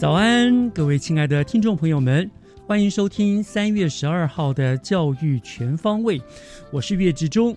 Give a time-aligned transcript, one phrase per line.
[0.00, 2.30] 早安，各位亲爱的听众朋友们，
[2.66, 6.18] 欢迎收听三月十二号的《教育全方位》，
[6.72, 7.52] 我是岳志忠。《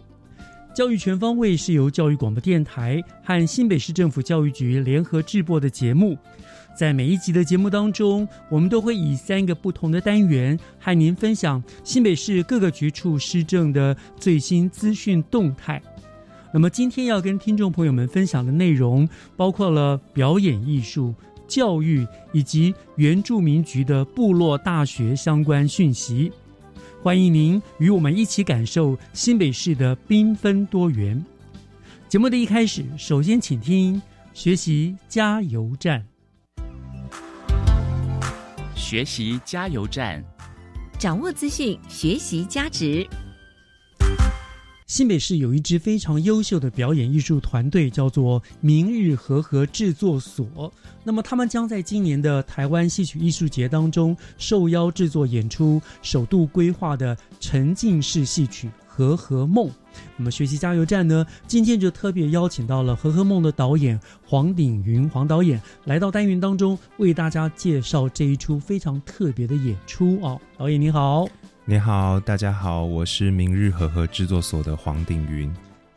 [0.75, 6.17] 教育全方位》是由教育广播电台和新北市政府教育局联合制播的节目。
[6.77, 15.81] 在每一集的节目当中，我们都会以三个不同的单元和您分享新北市各个局处施政的最新资讯动态。
[16.53, 19.07] 那么，今天要跟听众朋友们分享的内容，
[19.38, 21.16] 包括了表演艺术。
[21.54, 26.32] 教育以及原住民局的部落大学相关讯息，
[27.00, 31.24] 欢迎您与我们一起感受新北市的缤纷多元。
[32.09, 34.02] 节目的一开始，首先请听
[34.34, 36.04] 学习加油站。
[38.74, 40.24] 学习加油站，
[40.97, 43.08] 掌握资讯，学习价值。
[44.94, 50.72] 新北市有一支非常优秀的表演艺术团队，叫做明日和和制作所。
[51.04, 59.68] 那么，他们将在今年的台湾戏曲艺术节当中受邀制作演出，首度规划的沉浸式戏曲《和和梦》。
[60.16, 70.40] 那么，学习加油站呢，今天就特别邀请到了《和和梦》的导演黄鼎云黄导演来到单元当中，为大家介绍这一出非常特别的演出哦。
[70.56, 71.28] 导演你好。
[71.66, 75.50] 你好，大家好，我是明日和和制作所的黄鼎云。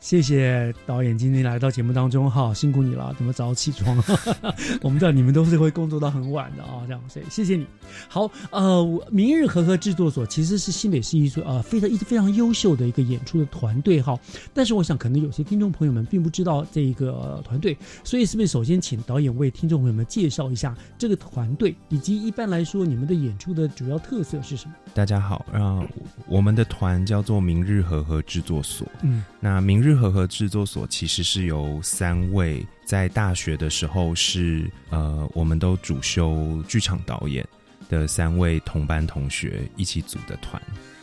[0.06, 4.00] 谢谢导演今天来到节目当中哈，辛苦你了，怎么早起床。
[4.80, 7.66] 我们知道你们都是会工作到很晚的啊，这样所以谢谢你。
[8.08, 14.16] 好，呃，明日和和制作所其实是新北市艺术呃，非常一直非常优秀的一个演出的团队哈。
[14.54, 24.74] 但是我想可能有些听众朋友们并不知道这一个团队，所以是不是首先请导演为听众朋友们介绍一下这个团队，以及一般来说你们的演出的主要特色是什么？
[24.94, 25.84] 大家好，啊，
[26.28, 28.86] 我们的团叫做明日和和制作所。
[29.02, 29.95] 嗯，那明日。
[29.96, 37.46] 和和制作所其实是由三位在大学的时候是呃，我们都主修剧场导演
[37.88, 40.60] 的三位同班同学一起组的团，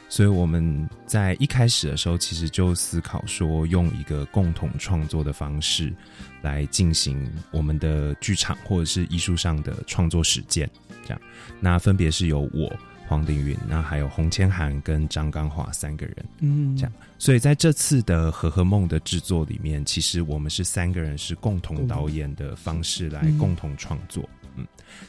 [0.10, 5.94] 所以我们在一开始的时候其实就思考说，用一个共同创作的方式
[6.42, 10.70] 来进行我们的剧场或者是艺术上的创作实践，
[11.04, 11.22] 这样，
[11.60, 12.72] 那分别是由我。
[13.08, 24.66] 黄定云，那还有洪千涵跟张刚华三个人，嗯，这样，所以在这次的《和和梦》的制作里面，其实我们是三个人是共同导演的方式来共同创作，嗯，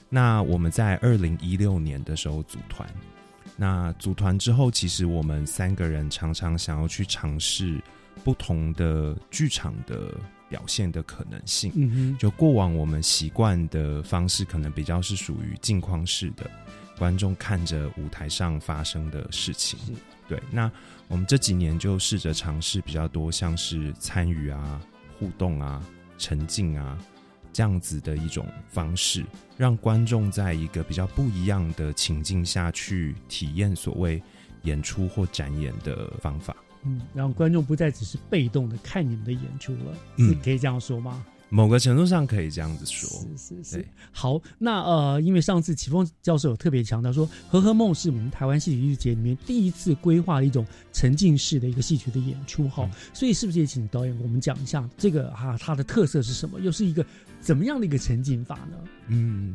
[0.08, 2.86] 那我们在二零一六年的时候组团，
[3.56, 7.80] 那组团之后，其实我们三个人常常想要去尝试
[8.22, 10.14] 不同的剧场的
[10.48, 16.50] 表现的可能性，嗯哼，就过往我们习惯的方式，可能比较是属于镜框式的。
[16.98, 19.78] 观众看着舞台上发生的事情，
[20.28, 20.40] 对。
[20.50, 20.70] 那
[21.08, 24.80] 我们这几年就试着尝试比较多，像是参与啊、
[25.18, 25.84] 互动啊、
[26.16, 26.98] 沉浸啊
[27.52, 29.24] 这样子的一种方式，
[29.56, 34.22] 让观众在一个比较不一样的情境下去体验所谓
[34.62, 36.56] 演出或展演的方法。
[36.84, 41.24] 嗯，让观众不再只是被动的看你们的演出了，嗯，可以这样说吗？
[41.48, 43.88] 某个程度上可以这样子说，是是是。
[44.10, 52.90] 好，那呃，因为上次启峰教授有特别强调说，《和和梦》是我们台湾戏曲艺术节里面第一次规划的一种沉浸式的一个戏曲的演出，哈。
[53.12, 56.58] 所以是不是也请导演我们讲一下这个哈它的特色是什么？
[56.60, 57.04] 又是一个
[57.40, 58.76] 怎么样的一个沉浸法呢？
[59.08, 59.54] 嗯，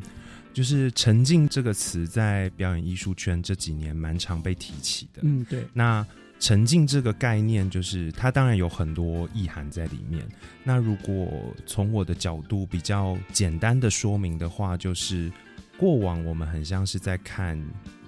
[0.54, 5.20] 就是“沉浸”这个词在表演艺术圈这几年蛮常被提起的。
[5.22, 5.66] 嗯，对。
[5.74, 6.06] 那
[6.40, 10.26] 沉浸这个概念，就是它当然有很多意涵在里面。
[10.64, 15.30] 那如果从我的角度比较简单的说明的话，就是
[15.76, 17.62] 过往我们很像是在看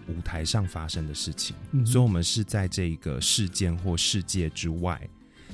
[0.08, 4.98] 舞台上发生的事情，所以我们是在这个事件或世界之外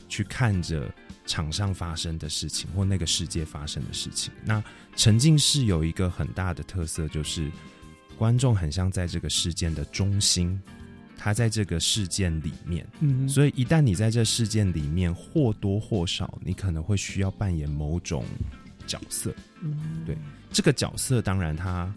[0.08, 0.88] 去看着
[1.26, 4.32] 场上发生的事情或那个世界发生的事情。
[4.44, 4.62] 那
[4.94, 7.50] 沉浸式有一个很大的特色，就是
[8.16, 10.60] 观众很像在这个事件的中心。
[11.18, 18.24] 他在这个事件里面，嗯，所以一旦你在这事件里面或多或少，你可能会需要扮演某种
[18.86, 20.16] 角色，嗯，对，
[20.52, 21.92] 这个角色当然他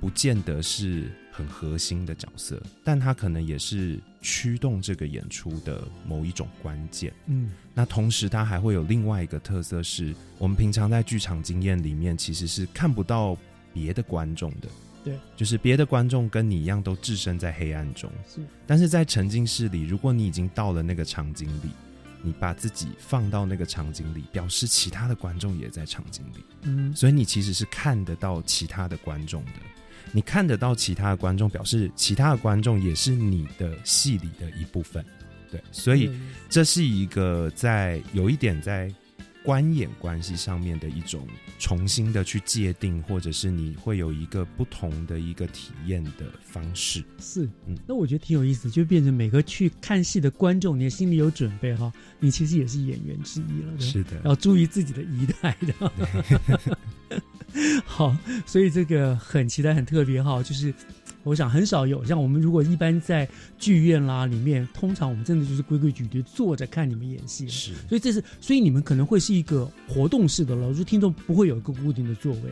[0.00, 13.36] 不见得是很核心的角色，但他可能也是驱动这个演出的某一种关键，嗯，那同时他还会有另外一个特色，是我们平常在剧场经验里面其实是看不到
[13.72, 14.68] 别的观众的。
[15.04, 18.40] 对，就是别的观众跟你一样都置身在黑暗中，是。
[18.66, 21.68] 但是在沉浸式里，如果你已经到了那个场景里，
[22.22, 26.96] 你把自己放到那个场景里，表示其他的观众也在场景里，嗯。
[26.96, 29.52] 所以你其实是看得到其他的观众的，
[30.10, 35.04] 你看得到其他的观众，表示其他的观众也是你的戏里的一部分，
[35.50, 35.62] 对。
[35.70, 36.10] 所以
[36.48, 38.90] 这是一个在有一点在。
[39.44, 47.04] 观演关系上面的一种重新的去界定，或者是你会有一个不同的一个体验的方式。
[47.20, 53.78] 是，嗯，那我觉得挺有意思，就变成每个去看戏的观众，你心里有准备哈，你其实也是演员之一了。
[53.78, 55.92] 是的，要注意自己的仪态的。
[57.84, 60.72] 好，所以这个很期待，很特别哈，就是。
[61.24, 63.28] 我想很少有像我们如果一般在
[63.58, 67.48] 剧院啦里面，通常我们真的就是规规矩矩坐着看你们演戏。
[67.48, 72.42] 是，所以这是，所以你们可能会是一个活动式的了，就听众不会有一个固定的座位。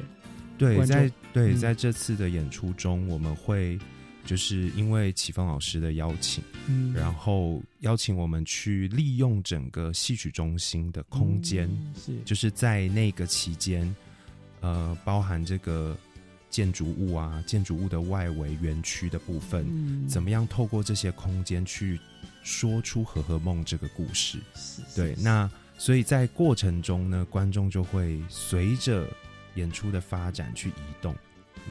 [0.57, 3.79] 对，在对在这次的演出中，我们会
[4.25, 13.95] 就是因为启峰老师的邀请，嗯，然后邀请我们去利用整个戏曲中心的空间，是，就是在那个期间，
[14.61, 15.97] 呃，包含这个。
[16.53, 21.99] 建筑物啊，建筑物的外围园区的部分，怎么样透过这些空间去
[22.45, 24.39] 说出《和和梦》这个故事？
[24.95, 29.09] 对，那所以在过程中呢，观众就会随着
[29.55, 31.17] 演出的发展去移动。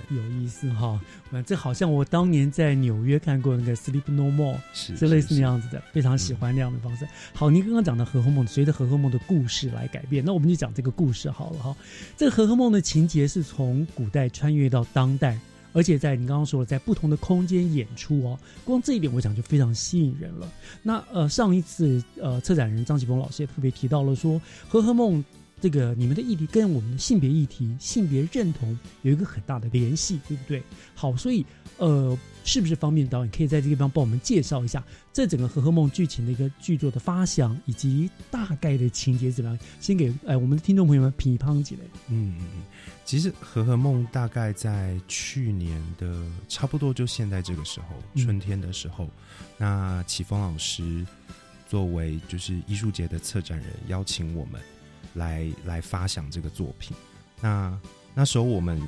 [0.09, 0.99] 有意思哈，
[1.45, 7.07] 这好像我当年在纽约看过那个《Sleep No More》，是类似那样子的，非常喜欢那样的方式。
[7.33, 11.75] 好，您刚刚讲的《和和梦》，随着《和和梦》的故事来改变，那我们就讲这个故事好了哈。
[12.17, 15.39] 这个《和和梦》的情节是从古代穿越到当代，
[15.71, 20.51] 而且在你刚刚说了在不同的空间演出哦，光这一点我讲就非常吸引人了。
[20.83, 24.33] 那呃，上一次呃，策展人张启峰老师也特别提到了说，
[24.67, 25.19] 《和和梦》。
[25.61, 30.61] 这个你们的议题跟我们的性别议题、性别认同有一个很大的联系，对不对？
[30.95, 31.45] 好，所以
[31.77, 39.59] 呃，是不是方便导演可以在这个地方帮我们介绍一下这整个《和和梦》剧情的一个剧作的发想以及大概的情节怎么样？
[39.79, 41.81] 先给哎我们的听众朋友们评一评几类。
[42.09, 42.63] 嗯嗯嗯，
[43.05, 49.07] 其实《和和梦》大概在去年的差不多就现在这个时候，春天的时候，
[49.57, 51.05] 那启峰老师
[51.67, 54.59] 作为就是艺术节的策展人，邀请我们。
[55.15, 56.95] 来来发想这个作品，
[57.41, 57.77] 那
[58.13, 58.81] 那时候我们，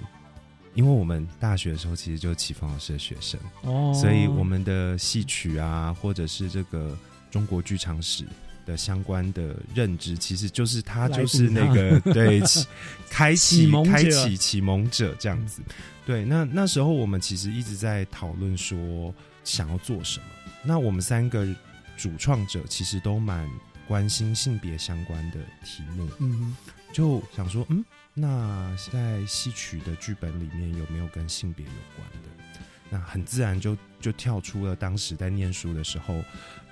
[0.74, 6.98] 因为我们大学的时候其实就是启峰老师的学生哦，所以我们的戏曲啊，或者是这个
[7.30, 8.26] 中国剧场史
[8.66, 12.42] 的相关的认知，其实就是他就是那个 对
[13.10, 15.62] 开启开启启蒙者这样子。
[16.06, 19.14] 对，那那时候我们其实一直在讨论说
[19.44, 20.26] 想要做什么。
[20.64, 21.46] 那我们三个
[21.98, 23.50] 主创者其实都蛮。
[23.94, 26.58] 关心性别相关的题目，嗯，
[26.92, 27.86] 就想说，嗯，
[28.16, 32.30] 那在戏曲的剧本里面有没有跟性别有关的？
[32.90, 36.20] 那很自然就就跳出了当时在念书的时候，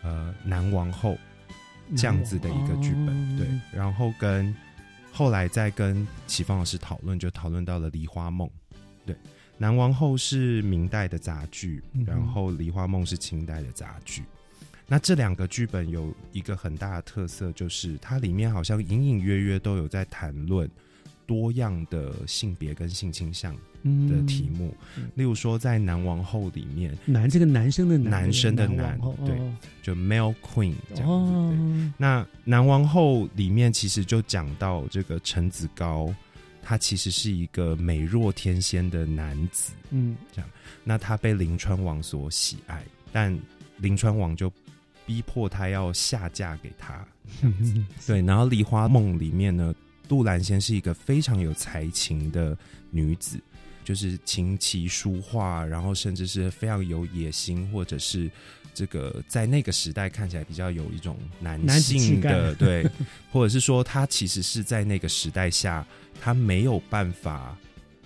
[0.01, 1.15] 呃，男王后
[1.95, 3.47] 这样子的一个剧本，对。
[3.71, 4.51] 然后跟
[5.11, 8.47] 后来再跟启芳老师讨论，就讨论到了《梨花梦》，
[9.05, 9.15] 对，
[9.59, 14.23] 南王后是明代的杂剧，然后《梨花梦》是清代的杂剧。
[14.91, 20.69] 那这两个剧本有一个很大的特色，就是它里面好像隐隐约约都有在谈论
[21.25, 23.55] 多样的性别跟性倾向
[23.85, 24.75] 的题目。
[25.15, 29.39] 例如说，在男王后里面，男这个男生的男生的男，对，
[29.81, 31.93] 就 male queen 这样子。
[31.97, 36.13] 那男王后里面其实就讲到这个陈子高，
[36.61, 40.49] 他其实是一个美若天仙的男子，嗯，这样。
[40.83, 42.83] 那他被临川王所喜爱，
[43.13, 43.33] 但
[43.77, 44.51] 临川王就
[45.05, 47.05] 逼迫他要下嫁给他，
[48.05, 48.21] 对。
[48.21, 49.73] 然后《梨花梦》里面呢，
[50.07, 52.57] 杜兰仙是一个非常有才情的
[52.89, 53.39] 女子，
[53.83, 58.29] 就是琴棋书画，然后甚至是非常有野心，或者是
[58.73, 62.89] 这个在那个时代看起来比较有一种男性概的对，
[63.31, 65.85] 或者是说她其实是在那个时代下，
[66.21, 67.57] 她没有办法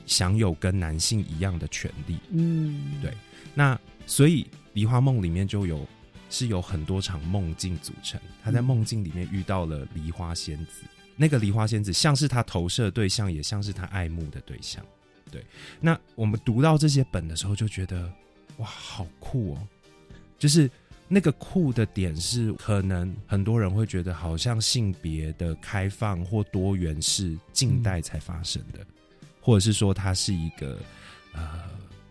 [0.06, 2.18] 享有跟男性一样的权利。
[2.32, 3.14] 嗯，对
[3.54, 5.88] 那所以《梨花梦》里面就有
[6.36, 10.82] 是有很多场梦境组成，他在梦境里面遇到了梨花仙子，
[11.16, 14.86] 那个梨花仙子像是他投射对象，也像是他爱慕的对象。
[15.32, 15.42] 对，
[15.80, 18.12] 那我们读到这些本的时候，就觉得
[18.58, 19.68] 哇，好酷哦！
[20.38, 20.70] 就是
[21.08, 28.86] 那个酷的点是，可能很多人会觉得，好像性别的开放或多元是近代才发生的，
[29.40, 30.78] 或者是说它是一个
[31.32, 31.64] 呃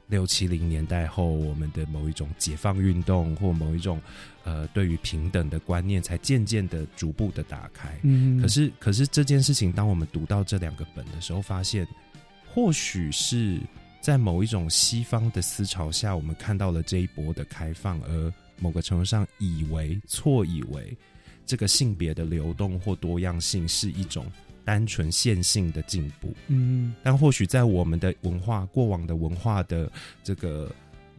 [0.06, 4.00] 六七零年代后我们的某一种解放运动或某一种
[4.44, 7.99] 呃对于平等的观念才渐渐的逐步的打开。
[8.02, 11.87] 嗯，可是，可是这件事情，当我们读到这两个本的时候，发现
[12.52, 13.58] 或许是
[14.00, 20.96] 在某一种西方的思潮下，我们看到了这一波的开放，而某个程度上以为错以为
[21.46, 24.30] 这个性别的流动或多样性是一种
[24.64, 26.35] 单纯线性的进步。
[26.49, 29.90] 嗯但或许在我们的文化过往的文化的
[30.23, 30.71] 这个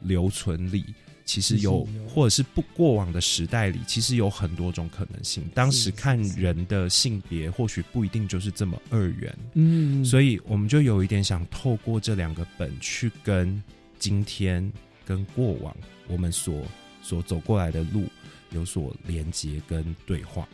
[0.01, 0.83] 留存里，
[1.23, 5.43] 其实有或者是不过往的时代里，其实有很多种可能性。
[5.53, 13.61] 当时看人的性别，或许不一定就是这么二元，嗯，所以我们就有一点想透过这两个本去跟
[13.97, 14.71] 今天
[15.03, 15.75] 跟过往
[16.07, 16.63] 我们所
[17.01, 18.03] 所走过来的路
[18.51, 20.47] 有所连接跟对话。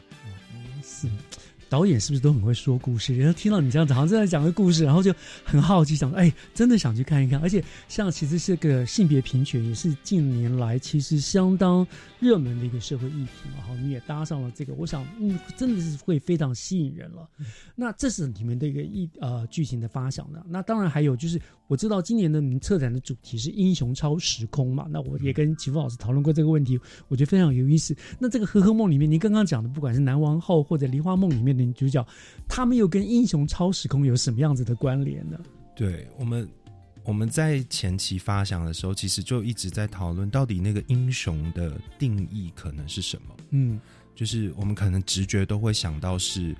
[0.84, 1.08] 是
[1.72, 3.16] 导演是不是都很会说故事？
[3.18, 7.40] 然后听到你这样子，好像正在讲个故事，然后就很好奇，想说，哎，真的想去看一看。
[7.40, 11.88] 而且，像其实这个性别平权也是近年来其实相当
[12.20, 13.63] 热门的一个社会议题嘛。
[13.66, 17.25] 好，你也搭上了这个，我想，嗯，真的是会非常吸引人了。
[17.74, 20.44] 那这是你们的一个一呃剧情的发想呢。
[20.50, 24.88] 那当然还有就是，我知道今年的你们策展的主题是英雄超时空嘛。
[24.90, 27.96] 那我也跟齐峰老师讨论过这个问题，我觉得非常有意思。
[28.20, 32.06] 那这个《和合梦》里面，您刚刚讲的，不管是南王后或者梨花梦里面的女主角，
[32.48, 35.39] 他们又跟英雄超时空有什么样子的关联呢？
[35.75, 36.48] 对我们，
[37.03, 43.36] 我们在前期发想的时候，其实就一直在讨论，到底那个英雄的定义可能是什么？
[43.51, 43.80] 嗯。
[44.13, 46.53] 就是我们可能直觉都会想到是，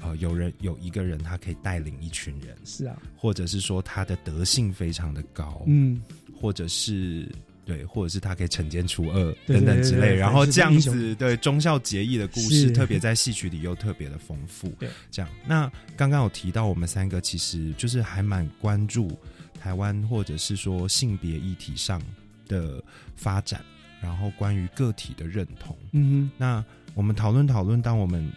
[0.00, 6.02] 呃，有人有一个人他可以带领一群人，是啊，或者是说他的德性非常的高，嗯，
[6.34, 7.30] 或者是
[7.64, 10.14] 对，或者是他可以惩奸除恶等等之类。
[10.14, 14.68] 然后这样子对忠孝节义的故事，特别在戏曲里又特别的丰富。
[14.78, 15.30] 对，这样。
[15.46, 19.10] 那刚刚有提到，我们三个其实就是还蛮关注
[19.58, 22.02] 台湾或者是说性别议题上
[22.46, 22.82] 的
[23.16, 23.60] 发展，
[24.00, 25.76] 然后关于个体的认同。
[25.92, 28.30] 嗯哼那我们讨论讨论，当我们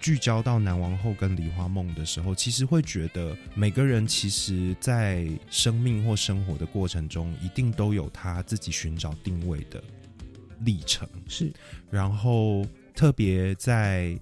[0.00, 9.82] 聚焦到南王后跟梨花梦的时候，其实会觉得每个人其实，在生命或生活的过程中，一定都有他自己寻找定位的
[10.60, 11.06] 历程。
[11.28, 11.52] 是，
[11.90, 12.64] 然后
[12.94, 14.18] 特别在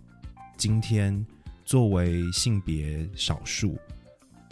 [0.57, 1.25] 今天，
[1.65, 3.79] 作为性别少数，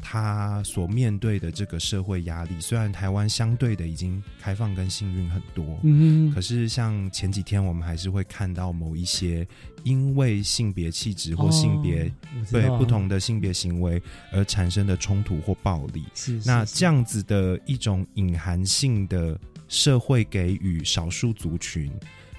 [0.09, 9.45] 他所面对的这个社会压力，虽然台湾相对的已经开放跟幸运很多，嗯可是像前几天我们还是会看到某一些
[9.83, 12.09] 因为性别气质或性别、
[12.53, 14.01] 对不同的性别行为
[14.33, 16.05] 而产生的冲突或暴力。
[16.15, 19.37] 是那这样子的一种隐含性的
[19.67, 21.93] 社会给予少数族群，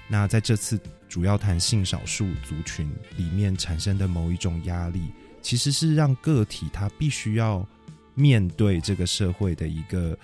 [0.08, 5.02] 那在这次主要谈性少数族群里面产生的某一种压力，
[5.48, 7.66] 其实是让个体他必须要
[8.14, 10.14] 面对这个社会的一个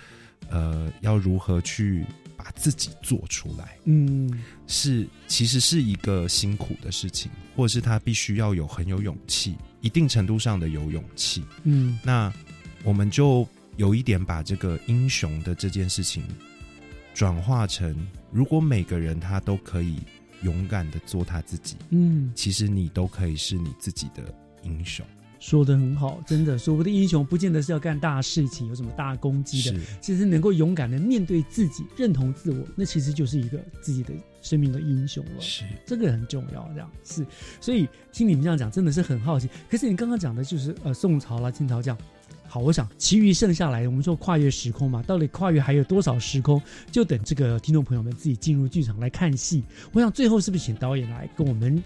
[0.49, 2.05] 呃，要如何去
[2.37, 4.31] 把自己做出来，嗯
[4.67, 11.43] 是其实是一个辛苦的事情，或者是他必须要有很有勇气，一定程度上的有勇气。
[11.63, 11.97] 嗯。
[12.03, 12.31] 那
[12.83, 16.21] 我们就有一点把这个英雄的这件事情
[17.15, 17.95] 转化成，
[18.31, 19.97] 如果每个人他都可以
[20.43, 24.31] 勇敢的做他自己，嗯，其实你都可以是你自己的
[24.65, 25.05] 英雄。
[25.37, 35.41] 说的很好，真的，所谓的英雄不见得是要干大事情，有什么大功绩的，其实能够勇敢的面对自己，认同自我，那其实就是一个自己的生命的英雄了。
[35.41, 37.23] 是，这个很重要，这样是，
[37.61, 39.47] 所以听你们这样讲，真的是很好奇。
[39.69, 41.97] 可是你刚刚讲的就是呃宋朝啦、清朝这样，
[42.47, 46.59] 好，我想其余剩下来，我们说跨越时空嘛，到底跨越还有多少时空，
[46.91, 49.63] 就等这个听众朋友们自己进入剧场来看戏。
[49.91, 51.83] 我想最后是不是请导演来跟我们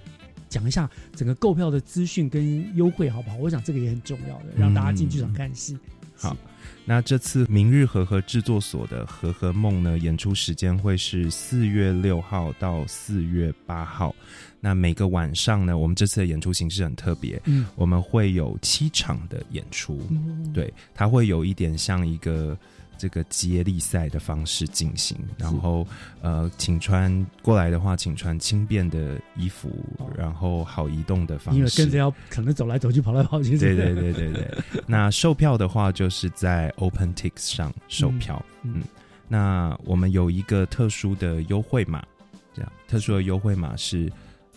[0.50, 3.38] 讲一下整个购票的资讯跟优惠，好不好？
[3.38, 5.78] 我想这个也很重要的，让大家进剧场看戏。
[6.18, 6.36] 好，
[6.84, 14.14] 那这次明日和合制作所的《和合梦》呢，演出时间会是四月六号到四月八号。
[14.60, 20.06] 那每个晚上呢，我们这次的演出形式很特别，嗯，我们会有七场的演出。
[20.10, 22.58] 嗯，对，它会有一点像一个
[23.00, 25.88] 这个接力赛的方式进行，然后
[26.22, 29.72] 呃，请穿过来的话，请穿轻便的衣服，
[30.18, 33.58] 然后好移动的方式，因为跟着要可能走来走去、跑来跑去。
[33.58, 34.58] 对对对对对。
[34.86, 38.46] 那售票的话，就是在 OpenTix 上售票。
[38.64, 38.84] 嗯，
[39.30, 42.06] 那我们有一个特殊的优惠码，
[42.54, 44.12] 这样特殊的优惠码是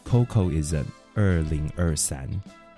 [0.04, 0.84] CocoIsm
[1.14, 2.28] 二零二三。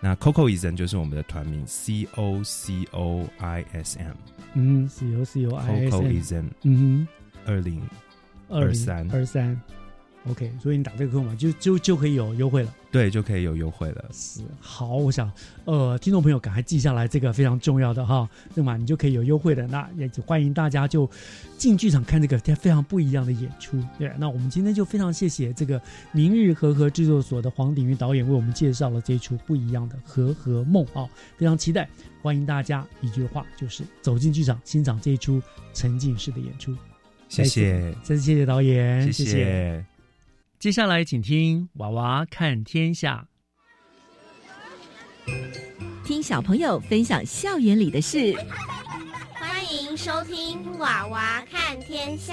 [0.01, 4.13] 那 CocoIsm 就是我们的团名，C O C O I S M。
[4.55, 5.87] 嗯，C O C O I
[6.19, 6.47] S M。
[6.63, 7.09] 嗯哼，
[7.47, 7.83] 二零
[8.49, 9.61] 二三二三。
[10.27, 12.75] OK，所以你打这个扣码就就就可以有优惠了。
[12.91, 14.05] 对，就可以有优惠了。
[14.11, 15.31] 是好，我想
[15.65, 19.67] 呃，听众朋友赶快记下来这个非常重要的哈，那么你就可以有优惠的。
[19.67, 21.11] 那也欢迎大家就
[21.59, 23.79] 进剧场看这个非常不一样的演出。
[23.99, 25.79] 对，那我们今天就非常谢谢这个
[26.13, 31.87] 明日和和制作所的黄鼎玉导演为我们介绍了这一出不一样的《和和梦》啊，非常期待。
[32.23, 35.43] 欢迎大家一句话就是走进剧场欣赏这一出
[35.75, 36.75] 沉浸式的演出。
[37.29, 39.85] 谢谢，再次谢谢导演，谢谢。
[40.65, 43.29] 接下来，请听《娃娃看天下》，
[46.07, 48.35] 听小朋友分享校园里的事。
[49.35, 52.33] 欢迎收听《娃娃看天下》。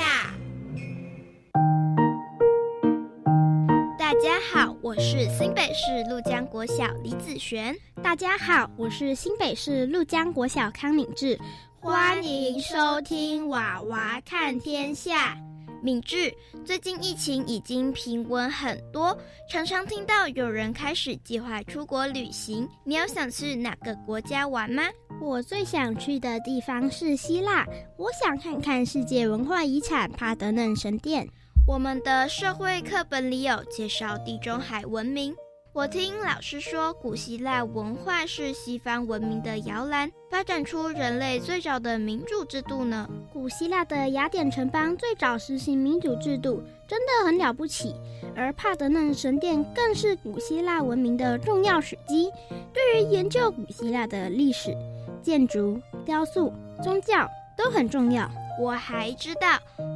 [4.00, 7.76] 大家好，我是新北市陆江国小李子璇。
[8.02, 11.38] 大家好，我是新北市陆江国小康敏智。
[11.82, 15.36] 欢迎收听《娃娃看天下》。
[15.82, 16.34] 敏智，
[16.64, 19.18] 最近疫情已经平稳很多，
[19.50, 22.68] 常常听到有人开始计划出国旅行。
[22.84, 24.84] 你有想去哪个国家玩吗？
[25.20, 27.66] 我最想去的地方是希腊，
[27.98, 31.28] 我想看看世界文化遗产帕德嫩神殿。
[31.68, 35.34] 我们的社会课本里有介绍地中海文明。
[35.74, 43.10] 我听老师说，古希腊文化是西方文明的摇篮，发展出人类最早的民主制度呢。
[43.32, 47.96] 古希腊的雅典城邦最早实行民主制度，真的很了不起。
[48.36, 52.30] 而帕德嫩神殿更是古希腊文明的重要史迹。
[52.74, 54.76] 对于研究古希腊的历史、
[55.22, 56.52] 建筑、雕塑、
[56.84, 58.30] 宗教都很重要。
[58.62, 59.48] 我还知道，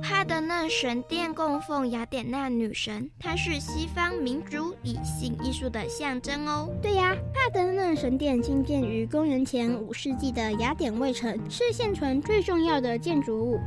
[0.01, 6.67] 帕德嫩神殿供奉雅典娜女神，她是西方民主理性艺术的象征哦。
[6.81, 13.59] 对呀，帕德嫩神殿兴建于公元前五世纪的雅典卫城，是现存最重要的建筑物。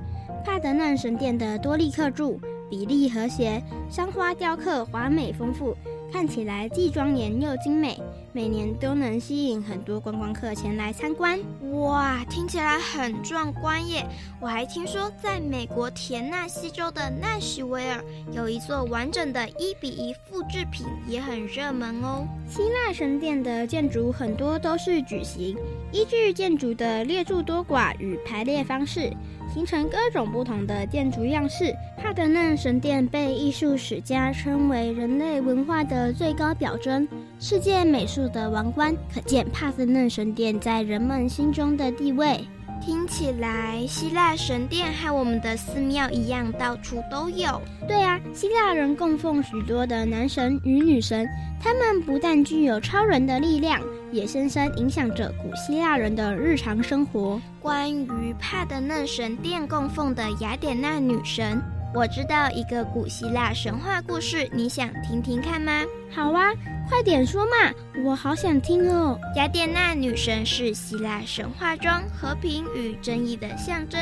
[0.44, 5.76] 帕德嫩神殿的多立克柱比例和谐，山花雕刻华美丰富。
[6.10, 8.00] 看起来既庄严又精美，
[8.32, 11.38] 每年都能吸引很多观光客前来参观。
[11.72, 14.06] 哇，听起来很壮观耶！
[14.40, 22.26] 我还听说，在美国田纳西州的纳什维尔有一座完整的一比一复制品，也很热门哦。
[22.48, 25.56] 希腊神殿的建筑很多都是矩形，
[25.92, 29.12] 依据建筑的列柱多寡与排列方式。
[29.52, 31.74] 形成各种不同的建筑样式。
[31.96, 37.08] 帕德嫩神殿被艺术史家称为人类文化的最高表征，
[37.40, 42.44] 世界美术的王冠，可见帕德嫩神殿在人们心中的地位。
[42.88, 47.60] 听起来，希腊神殿和我们的寺庙一样，到处都有。
[47.86, 51.28] 对啊，希腊人供奉许多的男神与女神，
[51.60, 53.78] 他们不但具有超人的力量，
[54.10, 57.38] 也深深影响着古希腊人的日常生活。
[57.60, 61.60] 关于帕德嫩神殿供奉的雅典娜女神。
[61.94, 65.84] 我知道一个古希腊神话故事，你想听听看吗？
[66.14, 66.52] 好啊，
[66.88, 67.72] 快点说嘛，
[68.04, 69.18] 我好想听哦。
[69.36, 74.00] 雅典娜女神是希腊神话中和平与正义的象征，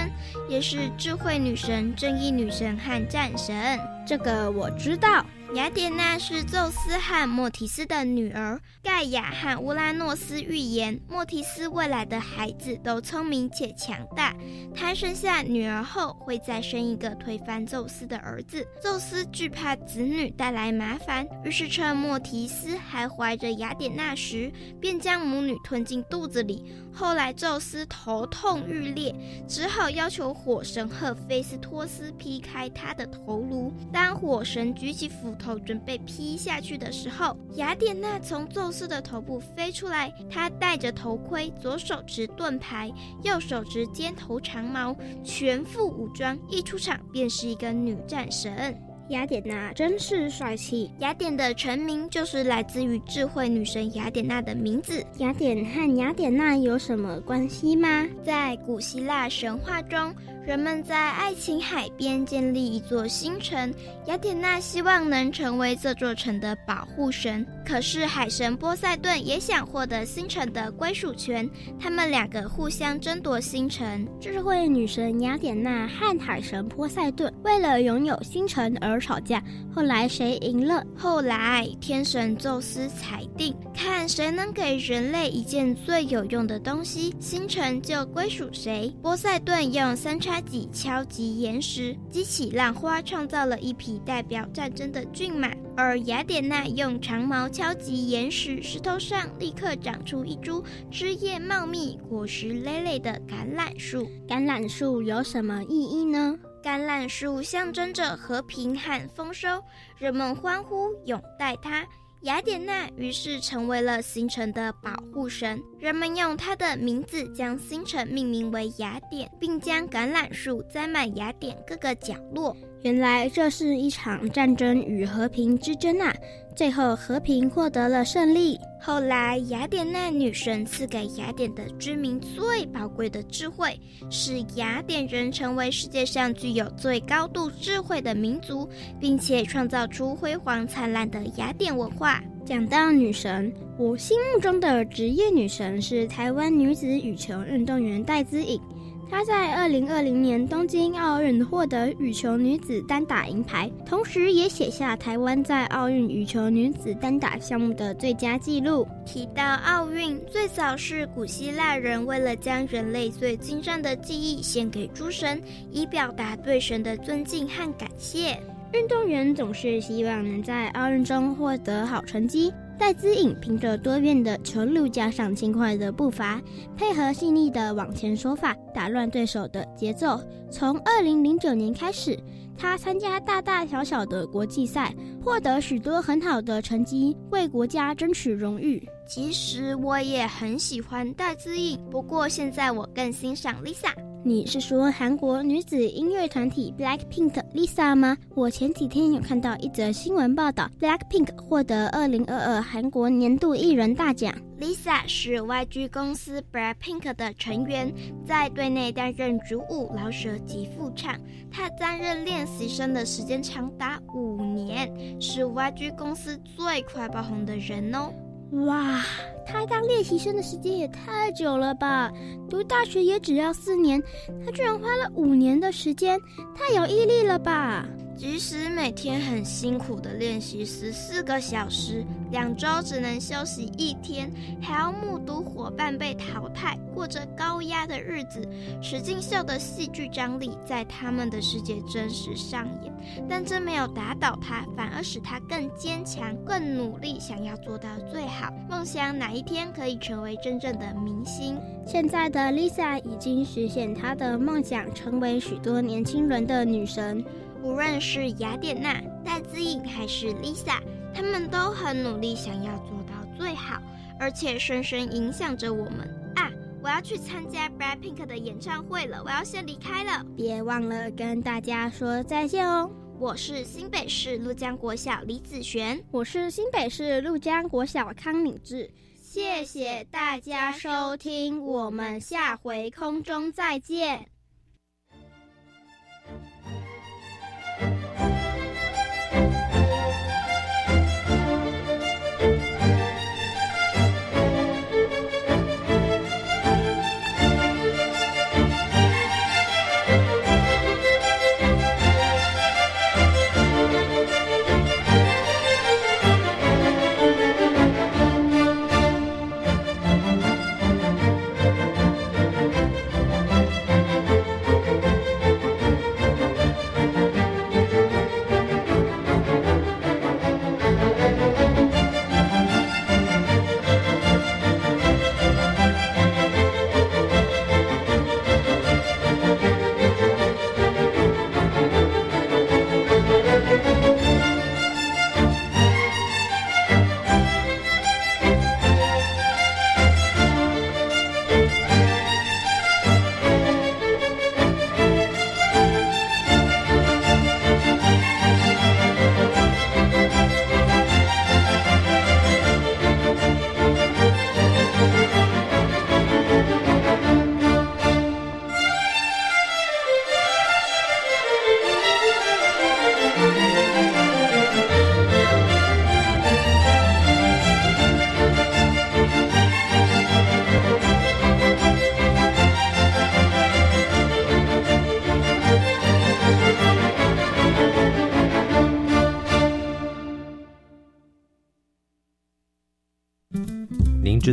[0.49, 3.79] 也是智慧女神、正义女神和战神。
[4.05, 5.25] 这个我知道。
[5.57, 8.61] 雅典娜是宙斯和莫提斯的女儿。
[8.83, 14.37] 盖亚和乌拉诺斯预言，莫提斯未来的孩子都聪明且强大。
[14.75, 18.67] 他生下女儿后，会再生一个推翻宙斯的儿子。
[18.83, 26.63] 宙斯惧怕子女带来麻烦，于是趁莫提斯还怀着雅典娜时，便将母女吞进肚子里。
[26.93, 29.15] 后来宙斯头痛欲裂，
[29.49, 33.73] 只好要求火神赫菲斯托斯劈开他的头颅。
[33.93, 40.11] 当火神举起斧头准备劈下去的时候，雅典娜从宙斯的头部飞出来。
[40.31, 42.91] 她戴着头盔，左手持盾牌，
[43.23, 48.75] 右手持尖头长矛，全副武装，一出场便是一个女战神。
[49.11, 50.91] 雅典娜真是帅气。
[50.99, 55.01] 雅典的成名就是来自于智慧女神雅典娜的名字。
[55.19, 58.05] 雅典和雅典娜有什么关系吗？
[58.25, 60.13] 在古希腊神话中。
[60.47, 63.75] 人们在爱琴海边建立一座新城，
[64.07, 67.45] 雅典娜希望能成为这座城的保护神。
[67.67, 74.07] 可是海神波塞顿也想获得新城的归属权，他们两个互相争夺新城。
[74.21, 79.43] 智慧女神雅典娜和海神波塞顿为了拥有新城而吵架，
[79.75, 80.87] 后来谁赢了？
[80.97, 88.95] 后来天神宙斯裁定，看谁能给人类一件最有用的东西，新城就归属谁。
[89.03, 97.49] 波塞顿用三叉戟敲击岩石，激起浪花，创造了一匹代表战争的骏马；而雅典娜用长矛。
[97.49, 104.07] 敲击岩石，石头上立刻长出一株枝叶茂密、果实累累的橄榄树。
[104.29, 106.37] 橄榄树有什么意义呢？
[106.63, 109.63] 橄榄树象征着和平和丰收，
[109.99, 111.87] 人们欢呼拥戴它。
[112.23, 122.57] 雅典娜于是成为了星辰的保护神，人们用她的名字将星辰命名为雅典，并将橄榄树栽满雅典各个角落。
[122.87, 126.15] 原来这是一场战争与和平之争啊！
[126.55, 128.57] 最后和平获得了胜利。
[128.81, 133.77] 后来，雅典娜女神赐给雅典的居民最宝贵的智慧，
[134.09, 138.69] 使雅典人成为世界上具有最高度智慧的民族，
[139.01, 142.23] 并且创造出辉煌灿烂的雅典文化。
[142.45, 148.61] 讲到女神，我心目中的职业女神是台湾女子羽球运动员戴资颖。
[149.09, 158.87] 她在二零二零年东京奥运获得羽球女子单打银牌，同时也写下台湾在奥运羽球女子单打项目的最佳纪录。
[159.07, 165.41] 提到奥运，最早是古希腊人为了将人类最精湛的技艺献给诸神，
[165.71, 168.39] 以表达对神的尊敬和感谢。
[168.73, 172.53] 运动员总是希望能在奥运中获得好成绩。
[172.79, 176.41] 戴资颖凭着多变的球路，加上轻快的步伐，
[176.77, 180.21] 配合细腻的往前手法，打乱对手的节奏。
[180.51, 182.19] 从二零零九年开始，
[182.57, 188.87] 他参加大大小小的国际赛，获得许多很好的成绩，为国家争取荣誉。
[189.07, 193.93] 其实我也很喜欢戴资颖，不过现在我更欣赏 Lisa。
[194.25, 198.17] 你是说韩国女子音乐团体 Blackpink Lisa 吗？
[198.35, 204.35] 我前几天有看到一则新闻报道，Blackpink 获得二零二二韩国年度艺人大奖。
[204.59, 207.95] Lisa 是 YG 公司 Blackpink 的成员，
[208.27, 211.15] 在队内担任主舞、老舌及副唱。
[211.49, 218.13] 她担任练习生的时间长达五年，是 YG 公司最快爆红的人哦。
[218.53, 219.03] 哇，
[219.45, 222.11] 他当练习生的时间也太久了吧？
[222.49, 224.03] 读大学也只要四年，
[224.45, 226.21] 他居然花了五年的时间，
[226.55, 227.85] 太有毅力了吧？
[228.17, 238.49] 即使每天很辛苦的练习十四个小时，两周只能休息一天，还要目睹伙伴被淘汰，过着高压的日子。
[238.81, 242.93] 石进秀的戏剧张力在他们的世界真实上演，
[243.29, 251.59] 但这没有打倒他，反而使他更坚强、更努力，想要做到最好，梦想哪一天可以成为真正的明星。
[251.87, 257.23] 现在的 Lisa 已经实现她的梦想，成为许多年轻人的女神。
[257.67, 260.79] 无论是雅典娜、戴姿颖还是 Lisa，
[261.13, 263.83] 他们都很努力，想要做到最好，
[264.21, 266.49] 而且深深影响着我们啊！
[266.81, 272.89] 我要去参加 Blackpink 的演唱会了，我要先离开了，别忘了跟大家说再见哦！
[273.19, 278.89] 我是新北市陆江国小李子璇，我是新北市陆江国小康敏智，
[279.21, 284.36] 谢谢大家收听，我们下回空中再见。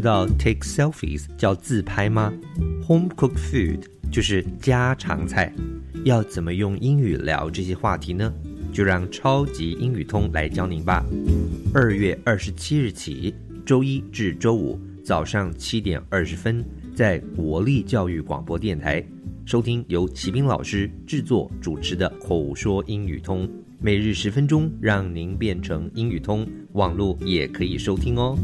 [0.03, 2.33] 知道 take selfies 叫自拍吗
[2.85, 5.53] ？Home cooked food 就是家常菜。
[6.03, 8.33] 要怎么用英语聊这些话题呢？
[8.73, 11.05] 就让超级英语通来教您吧。
[11.73, 13.33] 二月二十七日起，
[13.65, 19.01] 周一至周五早上七点二十分，在国立教育广播电台
[19.45, 23.49] 收听由齐斌老师制作主持的口说英语通。
[23.79, 26.45] 每日十分钟，让您变成英语通。
[26.73, 28.37] 网络也可以收听哦。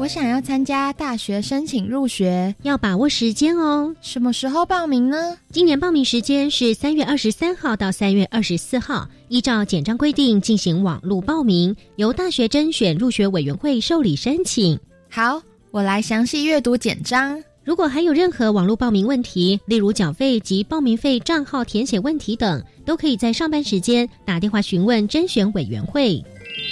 [0.00, 3.94] 我想要参加大学申请入学，要把握时间哦。
[4.00, 5.36] 什么时候报名呢？
[5.52, 14.80] 今年报名时间是三月二十三号到三月二十四号，依照简章规定进行网络报名，由大学甄选入学委员会受理申请。
[15.10, 17.38] 好，我来详细阅读简章。
[17.62, 26.24] 如果还有任何网络报名问题，例如缴费及报名费账号填写问题等，都可以在上班时间打电话询问甄选委员会。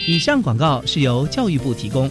[0.07, 2.11] 以上广告是由教育部提供。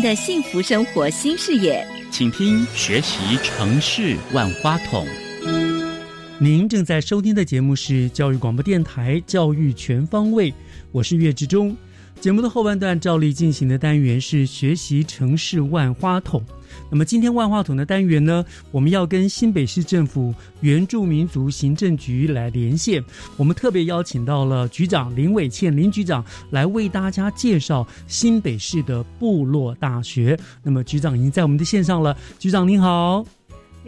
[0.00, 1.86] 的幸福生活新视野。
[2.10, 5.06] 请听《学习城市万花筒》。
[6.38, 10.50] 您正在收听的节目是教育广播电台《教育全方位》，
[10.92, 11.76] 我是岳志忠。
[12.20, 16.40] 节目的后半段照例进行的单元是《学习城市万花筒》。
[16.90, 23.02] 那么今天万花筒的单元呢，我们要跟新北市政府原住民族行政局来连线。
[23.36, 30.36] 我们特别邀请到了局长林伟倩林局长来为大家介绍新北市的部落大学。
[30.64, 33.37] 那么局长已经在我们的线上了，局长您好。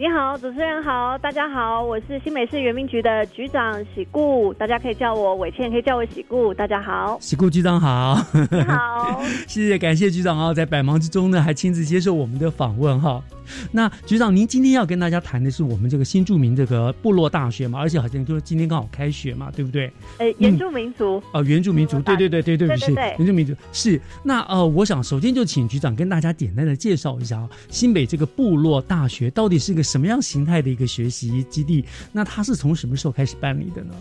[0.01, 13.23] 你好，主持人好，大家好，我是新北市原民局的局长喜顾，大家可以叫我伟倩，可以叫我喜顾，大家好，喜顾局长好，你好， 谢谢，感谢局长啊，在百忙之中呢，还亲自接受我们的访问哈。
[13.71, 19.91] 那局长，您今天要跟大家谈的是我们这个新著名这个部落大学嘛，而且好像就是今天刚好开学嘛，对不对？
[20.17, 21.21] 呃，原住民族。
[21.31, 23.53] 哦，原住民族，对对对对对对是原住民族。
[23.71, 24.01] 是。
[24.23, 31.85] 那呃，我想首先就请局长跟大家简单的介绍一下啊，新北这个部落大学到底是个什么样形态的一个学习基地？
[32.13, 33.93] 那它是从什么时候开始办理的呢？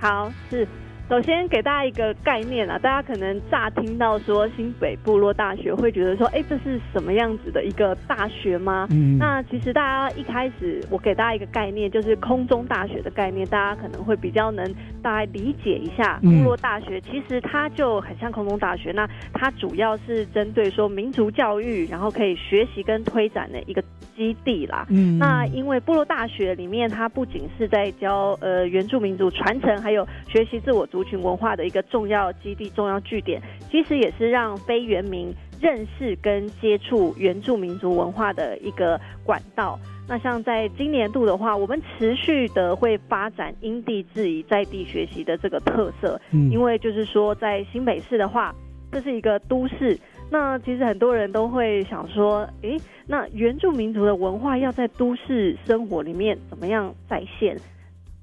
[0.00, 0.66] 好，是。
[1.08, 8.88] 首先给大家一个概念啊，大家可能乍听到说新北部落大学，会觉得说，哎，这是什么样子的一个大学吗？
[8.90, 14.66] 嗯，那其实大家一开始我给大家一个概念，就是空中大学的概念，大家可能会比较能
[15.00, 16.18] 大概理解一下。
[16.22, 23.80] 部落大学其实它就很像空中大学，那它主要是针对说民族教育，然后可以学习跟推展的一个
[24.16, 24.84] 基地啦。
[24.90, 30.84] 嗯，那因为部落大学里面，它不仅是在教呃原住民族传承，还有学习自我。
[30.96, 33.38] 族群文化的一个重要基地、重要据点，
[33.70, 35.30] 其实也是让非原民
[35.60, 39.78] 认识跟接触原住民族文化的一个管道。
[40.08, 46.18] 那像在今年度的话，我们持续的会发展因地制宜、在地学习的这个特色。
[46.30, 48.54] 嗯，因为就是说，在新北市的话，
[48.90, 49.98] 这是一个都市。
[50.30, 57.56] 那其实很多人都会想说，诶，那原住民族的文化要在都市生活里面怎么样再现？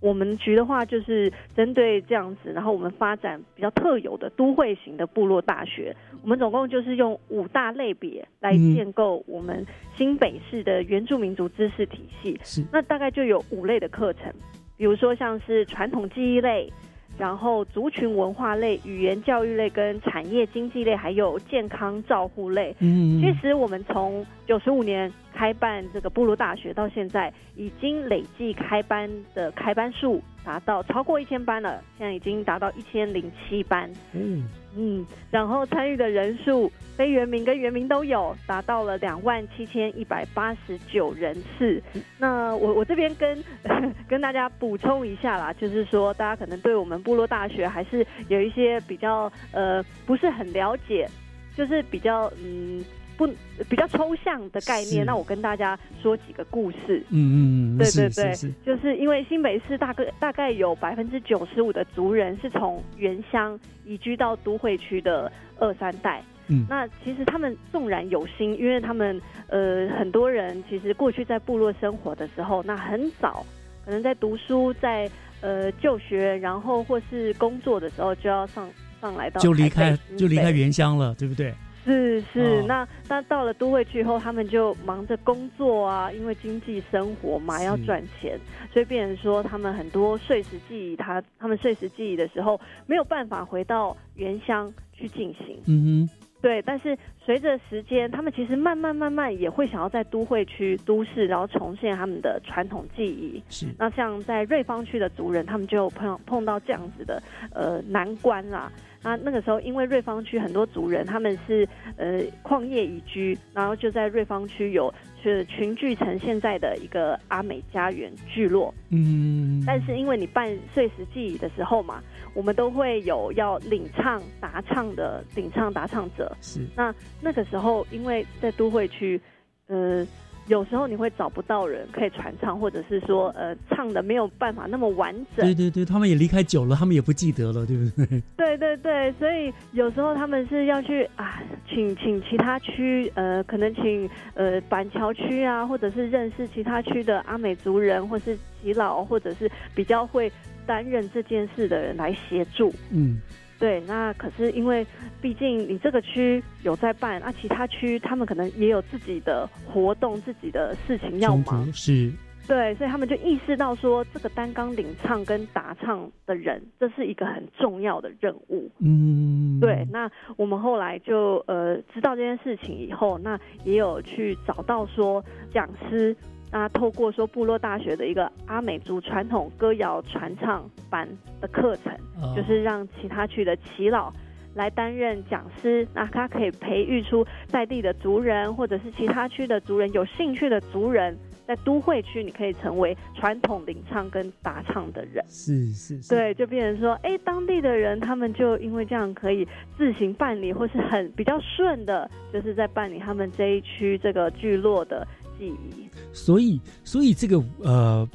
[0.04, 5.96] 我们局的话，就是针对这样子，然后我们发展比较特有的都会型的部落大学。
[6.22, 12.38] 我们总共就是用五大类别来建构我们新北市的原住民族知识体系。
[12.44, 14.30] 是，那大概就有五类的课程，
[14.76, 16.70] 比如说像是传统记忆类，
[17.18, 22.76] 然后族群文化类、语言教育类、跟产业经济类，还有健康照护类。
[22.80, 33.92] 嗯，其实我们从九十五年开办这个部落大学到现在，已经累计开班的开班数达到超过一千班了，现在已经达到一千零七班。
[34.14, 41.82] 嗯嗯，然后参与的人数，非原民跟原民都有，达到了两万七千一百八十九人次。
[42.18, 43.44] 那我我这边跟
[44.10, 51.08] 跟大家补充一下啦，就是说大家可能对我们部落大学还是有一些比较呃不是很了解，
[51.56, 52.84] 就是比较嗯。
[53.18, 53.28] 不
[53.70, 57.04] 比较抽象的概念，那我跟大家说几个故事。
[57.10, 66.24] 嗯嗯嗯，对对对，就是因为新北市大概大概有百分之九十五的族人是从原乡移居到都会区的二三代。
[66.48, 73.46] 嗯，那其实他们纵然有心，因为他们呃很多人其实过去在部落生活的时候，那很早
[73.86, 81.54] 可能在读书、在呃就学，然后或是工作的时候就要上上来到就离开就离开原乡了，对不对？
[81.84, 88.40] 是是，那那到了都会区后，他们就忙着工作啊，因为经济生活嘛，要赚钱，
[88.72, 95.60] 所以变成说他们很多碎石记忆，他他们碎石记忆的时候没有办法回到原乡去进行。
[95.68, 96.62] 嗯哼，对。
[96.62, 103.44] 但是随着时间，他们其实慢慢慢慢也会想要在都会区都市，然后重现他们的传统记忆。
[103.50, 103.68] 是。
[103.78, 107.22] 那像在瑞芳区的族人，他们就碰碰到这样子的
[107.54, 108.72] 呃难关啦。
[109.04, 118.74] 那那个时候，因为瑞芳区很多族人他们是呃矿业移居，然后就在瑞芳区有是群聚成现在的一个阿美家园聚落。
[118.90, 122.02] 嗯，但是因为你办碎石记忆的时候嘛，
[122.34, 126.34] 我们都会有要领唱答唱的领唱答唱者。
[126.42, 129.20] 是，那那个时候因为在都会区，
[129.68, 130.08] 呃。
[130.48, 135.46] 有时候你会找不到人可以传唱，或者是说，呃，唱的没有办法那么完整。
[135.46, 138.22] 对对对，他们也离开久了，他们也不记得了，对不对？
[138.36, 150.32] 对对对，所以有时候他们是要去啊，请请其他区，呃，可能请呃板桥区啊，或者是认识其他区的阿美族人，或是耆老，或者是比较会
[150.66, 152.74] 担任这件事的人来协助。
[152.92, 153.22] 嗯。
[153.64, 154.86] 对，那可是因为，
[155.22, 162.12] 毕竟你这个区有在办，那其他区他们可能也有自己的活动、自己的事情要忙，是。
[162.46, 168.70] 对，所以他们就意识到说，这个单纲领唱跟答唱的人，这是一个很重要的任务。
[168.80, 169.88] 嗯，对。
[169.90, 175.24] 那我们后来就呃知道这件事情以后，那也有去找到说
[175.54, 176.14] 讲师。
[176.54, 181.10] 那透过说部落大学的一个阿美族传统歌谣传唱班
[181.42, 181.92] 的课程，
[182.36, 184.14] 就是让其他区的耆老
[184.54, 195.26] 来担任讲师，那他可以培育出在地的族人，或者是其他区的族人有兴趣的族人，在都会区你可以成为传统领唱跟打唱的人。
[195.28, 199.44] 是是，对，就变成说，哎，当地的人他们就因为这样可以
[199.76, 205.08] 自行办理，或是很比较顺的，就是在办理他们这一区这个聚落的。
[205.38, 208.08] 记忆，所以，所以这个呃，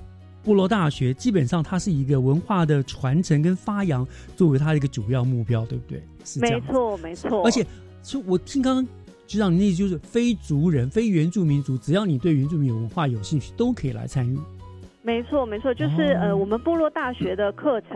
[0.42, 6.02] 部落大学基本上它是一个文化的传承跟发扬作为它的一个主要目标，对不对？
[6.24, 7.44] 是没错，没错。
[7.44, 7.66] 而且，
[8.02, 8.87] 就我听刚刚
[9.26, 14.38] 局长，你的意思就是非族人、非原住民族，只要你对原住民文化有兴趣，都可以来参与。
[15.02, 17.90] 没错，没错，就是呃，我们部落大学的课程。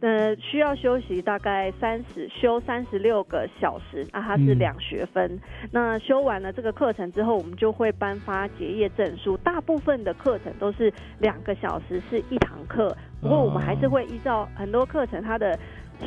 [0.00, 5.38] 呃，需要休息大概三十休三十六个小时，那它是两学分。
[5.70, 9.36] 那修完了这个课程之后，我们就会颁发结业证书。
[9.38, 15.58] 大部分的课程都是两个小时是一堂课，不过我们还是会依照很多课程它的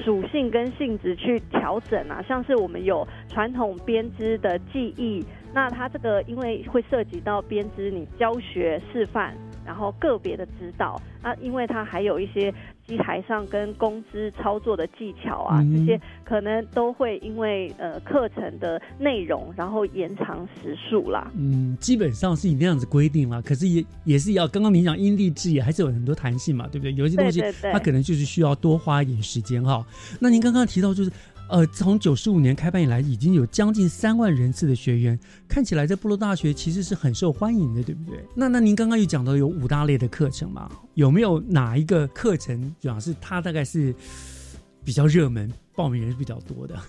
[0.04, 2.20] 属性跟性质去调整啊。
[2.28, 9.36] 像是我们有传统编织的技艺，那它这个因为会涉及到编织，你教学示范。
[9.66, 12.54] 然后个别的指导，那因为它还有一些
[12.86, 21.32] 机台上跟工资操作的技巧啊，这些可能都会因为呃课程的内容，然后延长时数啦。
[21.38, 26.94] 嗯，基本上是以那样子规定啦，可是也也是要刚刚您讲因地制宜，还是有很多弹性嘛，对不对？
[26.94, 29.86] 有一些东西它可能就是需要多花一点时间哈。
[30.20, 31.12] 那您刚刚提到就是。
[31.50, 38.26] 呃，从九十五年开办以来，已经有将近三万人次的学员，看起来在部落大学其实是很受欢迎的，对不对？
[38.36, 43.94] 那那您刚刚有讲到有五大类的课程嘛，有没有哪一个课程主要是它大概是
[44.84, 46.80] 比较热门，报名人是比较多的？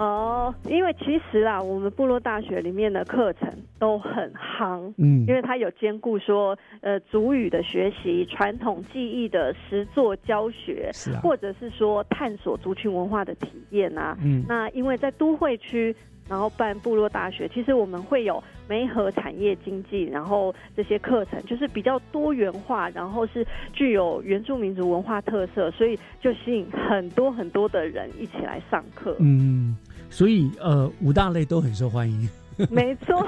[0.00, 15.94] 哦，因为其实啊，我们部落大学里面的课程都很夯，嗯，因为它有兼顾说，呃，主语的学习、传统技艺的实作教学，是啊，或者是说探索族群文化的体验啊，嗯，那因为在都会区。
[16.28, 29.16] 然后办部落大学，其实我们会有媒合产业经济，然后这些课程就是比较多元化，然后是具有原住民族文化特色，所以就吸引很多很多的人一起来上课。
[29.18, 29.76] 嗯，
[30.10, 32.28] 所以呃五大类都很受欢迎。
[32.70, 33.26] 没错，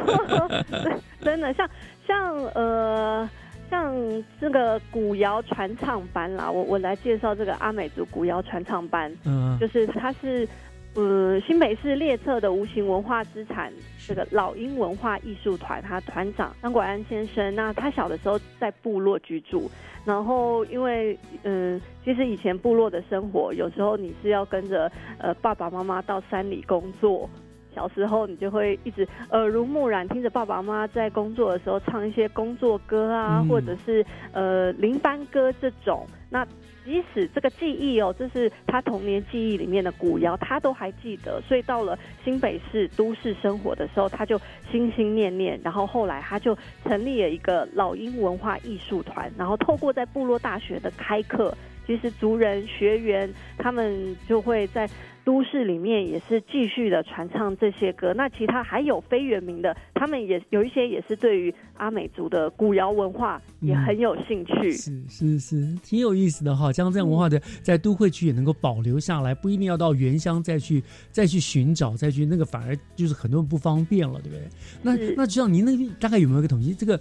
[1.22, 1.70] 真的像
[2.06, 3.28] 像呃
[3.70, 3.94] 像
[4.38, 10.46] 这个古谣传唱班啦，我我来介绍这个阿美族古谣传唱班，嗯，就是它是。
[10.94, 13.72] 呃，新北市列册的无形文化资产，
[14.06, 19.70] 这个老鹰文化艺术团，他团长张国安先生，那他小的时候在部落居住，
[20.04, 27.26] 然后因为嗯，其实以前部落的生活，有时候你是要跟着呃爸爸妈妈到山里工作，
[27.74, 36.46] 小时候你就会一直耳濡目染，听着爸爸妈妈在工作的时候唱一些工作歌啊，或者是呃林班歌这种，那。
[36.84, 41.40] 即使这个记忆哦，这是他童年记忆里面的古谣，他都还记得。
[41.46, 45.60] 所以到了新北市都市生活的时候，他就心心念念。
[45.62, 51.56] 然后后来他就成立了一个老鹰文化艺术团，然后透过在部落大学的开课，
[51.86, 54.88] 其实族人学员他们就会在。
[55.24, 64.72] 都市里面也是继续的传唱这些歌，那其他还有非原名的，他们也有一些也是对于阿美族的古谣文化也很有兴趣。
[64.72, 74.48] 是是是，挺有意思的哈，将这样文化的在都会区也能够保留下来，不一定要到原乡再去再去寻找再去那个，反而就是很多人不方便了，对不对？
[74.82, 76.74] 那那知道您那边大概有没有一个统计？
[76.74, 77.00] 这个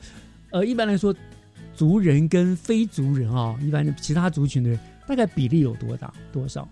[0.52, 1.12] 呃，一般来说，
[1.82, 4.78] 族人跟非族人啊，一般的其他族群的人，
[5.08, 6.68] 大概比例有多大多少？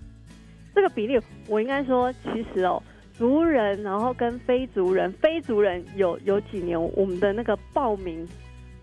[0.75, 2.79] 这个比例，我应该说，其实哦，
[3.11, 8.23] 族人然后跟非族人，非族人有有几年，我们的那个报名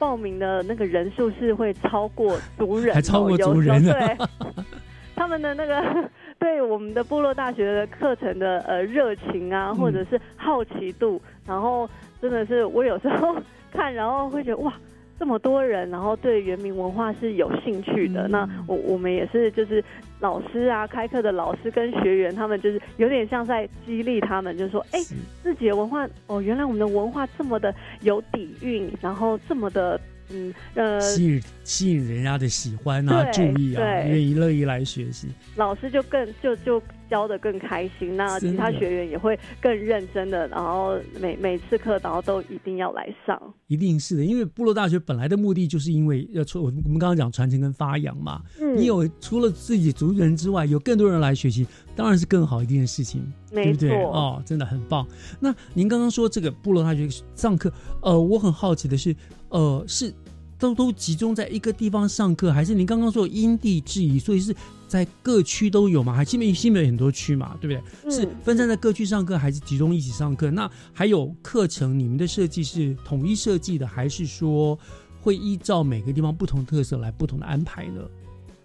[0.01, 4.18] 报名的那个人数是会超过族人，还超过族人对，
[5.14, 6.11] 他们的那个
[6.41, 11.89] 对我们的部落大学的课程的呃热情啊，或者是好奇度，然后
[12.20, 13.37] 真的是我有时候
[13.70, 14.74] 看，然后会觉得哇。
[15.19, 18.29] 这么多人，然后对原民文化是有兴趣的。
[18.29, 19.83] 那我我们也是，就是
[20.21, 25.01] 老师啊，开课的老师跟学员，他们就是有点像在激励他们，就是说，哎，
[25.43, 30.01] 自己的文化哦，原来我们的文化这么的有底蕴，然后这么的。
[30.29, 53.91] 嗯呃，吸引吸引人家的喜欢啊，注意啊，愿意乐意来学习，老师就更就就教的更开心，那其他学员也会更认真的，然后每每次课，然后都一定要来上，一定是的，因为部落大学本来的目的就是因为要传，我们刚刚讲传承跟发扬嘛，嗯，你有除了自己族人之外，有更多人来学习，当然是更好一件事情，对不对？
[54.05, 55.07] 哦，真的很棒。
[55.41, 59.15] 那您刚刚说这个部落大学上课，呃，我很好奇的是。
[59.49, 60.13] 呃，是
[60.59, 64.55] 都都集中在一个地方上课，还是您刚刚说因地制宜，所以是
[64.89, 66.13] 在各区都有嘛？
[66.13, 68.13] 还新北新北很多区嘛，对不对？
[68.13, 70.51] 是分散在各区上课，还是集中一起上课？
[70.51, 74.79] 那还有课程，你们的设计是统一设计的，还是说
[75.21, 78.03] 会依照每个地方不同特色来不同的安排呢？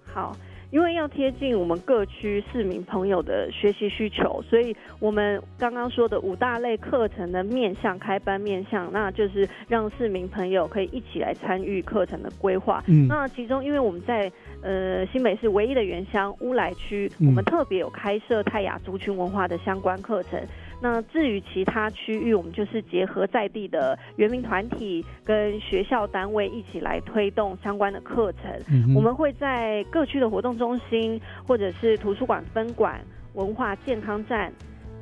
[0.06, 0.38] 好。
[0.72, 12.82] 因为要贴近我们各区市民朋友的学习需求，所以我们刚刚说的五大类课程的面向开班面向，那就是让市民朋友可以一起来参与课程的规划。
[12.88, 14.32] 嗯，那其中因为我们在
[14.63, 20.39] 呃新北市唯一的原乡乌来区，我们特别有开设泰雅族群文化的相关课程。
[20.84, 28.95] 那至于其他区域，我们就是结合在地的原民团体跟学校单位一起来推动相关的课程。
[28.95, 32.99] 我们会在各区的活动中心，或者是图书馆分馆、
[33.36, 34.51] 文化健康站，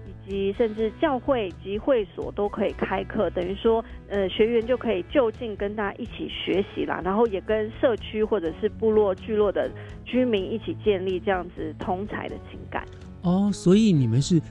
[0.06, 3.30] 以及甚至教会及会所都可以开课。
[3.30, 9.72] 等于说，呃，学员就可以就近跟大家一起学习啦，然后也跟社区或者是部落聚落的
[10.04, 12.84] 居民一起建立这样子同才的情感。
[13.24, 14.42] 哦，所以你们是。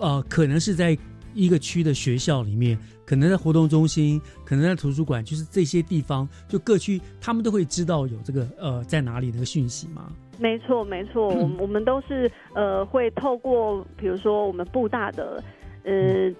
[0.00, 0.96] 呃，可能是在
[1.34, 10.12] 一个区的学校里面，可能在活动中心，可能在图书馆，就是这些地方，就各区他们都会知道有这个呃在哪里那个讯息吗？
[10.38, 15.42] 没错，没错，我我们都是呃会透过比如说我们布大的
[15.84, 16.32] 呃。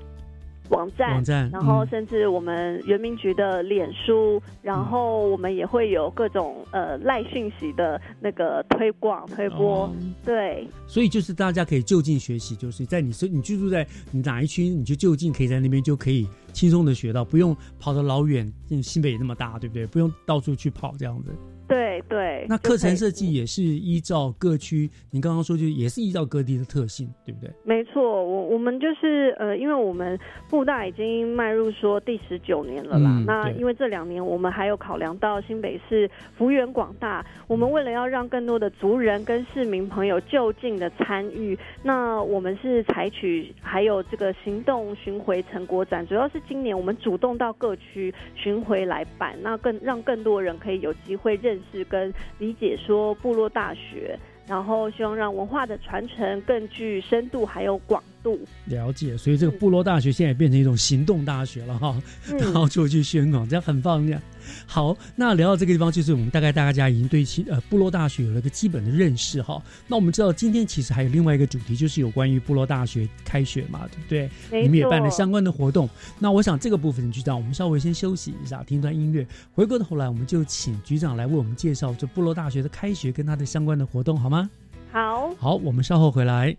[0.71, 9.91] 网站，然后甚至我们原民局的脸书，然后我们也会有各种呃赖讯息的那个推广推播，
[10.25, 10.66] 对。
[10.87, 18.51] 所以就是大家可以就近学习，就是在你你居住在你哪一区，你就就近可以在那边就可以轻松的学到，不用跑得老远，
[18.83, 19.87] 新北也那么大，对不对？
[19.87, 21.31] 不用到处去跑这样子。
[21.69, 27.51] 对对，那课程设计也是依照各区，你刚刚说就也是依照各地的特性，对不对？
[27.62, 33.23] 没错，我我们就是呃，因为我们布大已经迈入说第十九年了啦。
[33.27, 51.58] 那因为这两年我们还有考量到新北市幅员广大，我们为了要让更多的族人跟市民朋友就近的参与，那我们是采取还有这个行动巡回成果展，主要是今年我们主动到各区巡回来办，那更让更多人可以有机会认。
[51.71, 58.39] 是跟理解说部落大学，然后希望让文化的传承更具深度还有广度。
[58.66, 62.01] 了解，所以这个部落大学现在也变成一种行动大学了哈，
[62.39, 64.07] 然后就去宣广，这样很棒。
[64.07, 64.23] 这样
[64.66, 69.62] 好，那聊到这个地方，就是我们大概大家已经对其呃部落大学有了个基本的认识哈。
[69.87, 74.09] 那我们知道今天其实还有另外一个主题，就是有关于部落大学开学嘛，对不
[74.51, 74.62] 对？
[74.62, 75.89] 你们也办了相关的活动。
[76.19, 79.27] 那我想这个部分局长，我们稍微先休息一下，听段音乐。
[79.53, 84.49] 回过头来，我们就请局长来为我们介绍这部落大学的开学跟它的相关的活动，好吗？
[84.91, 86.57] 好，好，我们稍后回来。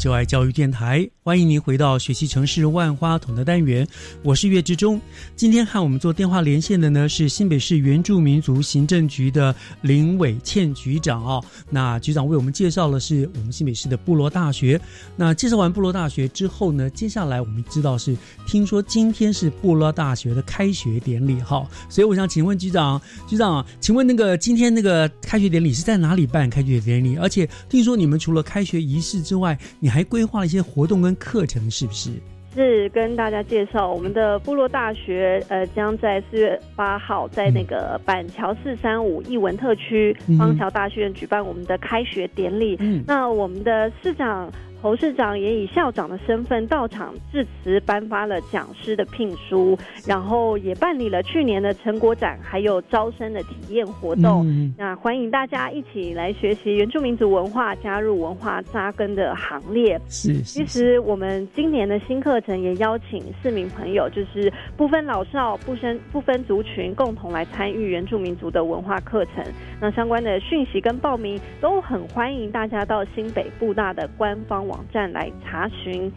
[0.00, 3.86] 就爱教育电台，欢迎您回到学习城市万花筒的单元，
[4.22, 4.98] 我是岳志忠。
[5.36, 11.44] 今天和我们做电话连线的呢是新北市原住民族行政局的林伟倩局长哦。
[11.68, 14.80] 那局长为我们介绍的是我们新北市的部落大学。
[15.16, 22.98] 那介绍完部落大学之后呢，接下来我们知道是听说今天是部落大学的开学典礼哈，所以我想请问局长，
[23.28, 27.18] 局长，请问那个今天那个开学典礼是在哪里办开学典礼？
[27.18, 32.10] 而且听说你们除了开学仪式之外，你还规划了一些活动跟课程，是不是？
[32.54, 42.76] 是跟大家介绍，我们的部落大学呃将在四月八号在那个板桥四三五艺文特区方桥大学院举办我们的开学典礼。
[42.80, 44.50] 嗯，那我们的市长。
[44.82, 54.46] 侯市长也以校长的身份到场致辞，颁发了讲师的聘书，然后也办理了去年的成果展，还有招生的体验活动。
[54.46, 60.00] 嗯那欢迎大家一起来学习原住民族文化，加入文化扎根的行列。
[60.08, 69.44] 是，其实我们今年的新课程也邀请市民朋友，就是不分老少、不分不分族群，共同来参与原住民族的文化课程。
[69.78, 74.69] 那相关的讯息跟报名都很欢迎大家到新北布大的官方。
[74.70, 76.10] 网站来查询。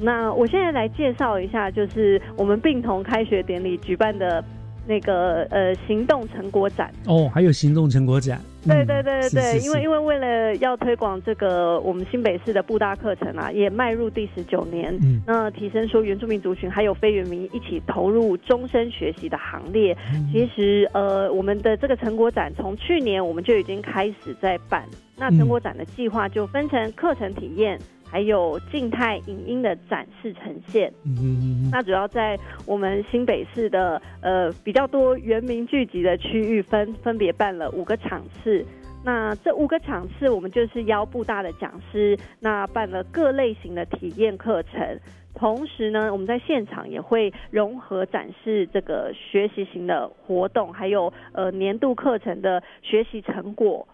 [0.00, 4.44] 那我现在来介绍一下，就是我们并同开学典礼举办的
[4.86, 8.40] 那个呃行动成果展哦，还有行动成果展。
[8.66, 19.96] 对对对对对，因为因为为了要推广这个我们新北市的布大课程啊，也迈入第十九年，那提升说原住民族群还有非原民一起投入终身学习的行列。
[20.32, 24.84] 其实呃，我们的这个成果展从去年我们就已经开始在办，
[25.16, 27.78] 那成果展的计划就分成课程体验。
[28.14, 38.64] 还有静态影音的展示呈现，嗯，那主要在我们新北市的呃比较多原民聚集的区域，分分别办了五个场次。
[39.04, 45.00] 那这五个场次，我们就是邀布大的讲师，那办了各类型的体验课程。
[45.34, 53.88] 同时呢，我们在现场也会融合展示这个学习型的活动，还有呃年度课程的学习成果。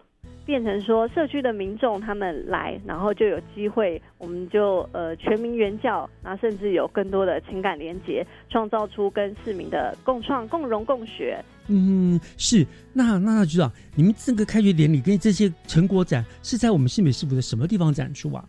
[0.45, 11.43] 变成说社区的民众他们来，然后就有机会，我们就呃全民援教，然后甚至有更多的情感连结，创造出跟市民的共创、共荣、共学。
[11.67, 12.65] 嗯，是。
[12.93, 18.45] 那那局长，你们这个开学典礼跟这些成果展是在我们新北市府的什么地方展出啊？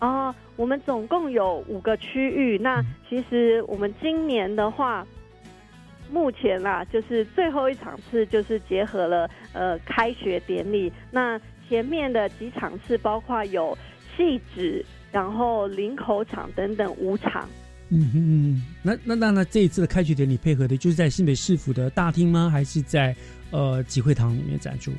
[0.00, 2.58] 哦，我们总共有五个区域。
[2.58, 5.06] 那其实我们今年的话。
[6.10, 10.92] 目前啦，就是最后一场次，就是结合了呃开学典礼。
[11.10, 13.76] 那前面的几场次，包括有
[14.16, 17.48] 戏子，然后领口场等等五场。
[17.90, 22.50] 嗯嗯，那那那那这一次的开学典礼配合的就是在新北市府的大厅吗？
[22.50, 23.14] 还是在
[23.50, 24.92] 呃集会堂里面展出？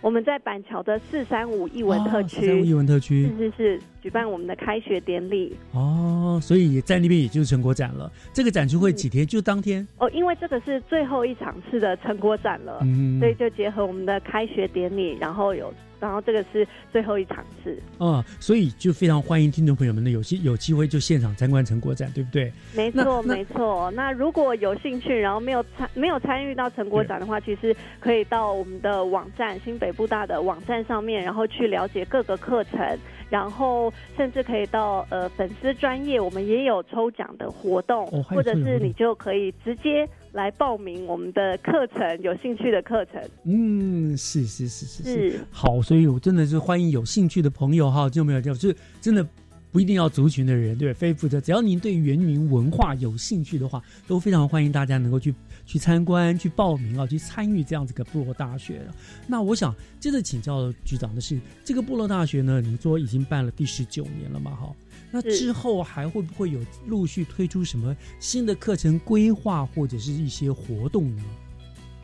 [0.00, 8.10] 我们在板桥的四三五艺文特区，四三五艺文特区是是是举办我们的开学典礼哦，所以在那边也就是成果展了。
[8.32, 9.26] 这个展出会几天？
[9.26, 12.78] 就当天哦，因为这个是最后一场次的成果展了，
[13.18, 15.72] 所以就结合我们的开学典礼，然后有。
[16.00, 22.52] 然后这个是最后一场次，嗯，所以就非常欢迎听众朋友们呢，有机有机会就现场参观成果展，对不对？
[22.74, 23.90] 没错，没错。
[23.92, 32.98] 那如果有兴趣，然后没有参没有参与到成果展的话，其实可以到我们的网站新北部大的网站上面，然后去了解各个课程，
[33.30, 40.08] 然后甚至可以到呃粉丝专业，我们也有抽奖的活动，或者是你就可以直接。
[40.36, 43.22] 来报名我们的课程，有兴趣的课程。
[43.44, 49.26] 嗯，是是是是是，好，所以我真的是欢迎有兴趣的朋友哈，就没有就是真的
[49.72, 55.34] 不一定要族群的人，对，非负责，只要您对原民文化有兴趣的话，都非常欢迎大家能够去
[55.64, 58.82] 去参观、去报名啊，去参与这样子个部落大学。
[59.26, 64.50] 那我想接着请教局长的是，这个部落大学呢，你说已经办了第十九年了嘛？
[64.50, 64.70] 哈。
[65.10, 71.22] 那之后还会不会有陆续推出什么新的课程规划或者是一些活动呢？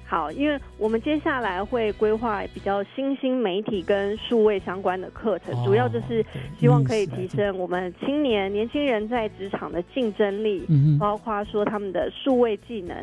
[0.04, 6.22] 好，因为我们接下来会规划比较新兴媒体跟数位相关的课程，主要就是
[6.60, 10.66] 希望可以提升我们青年年轻人在职场的竞争力，
[10.98, 12.94] 包括说他们的数位技能。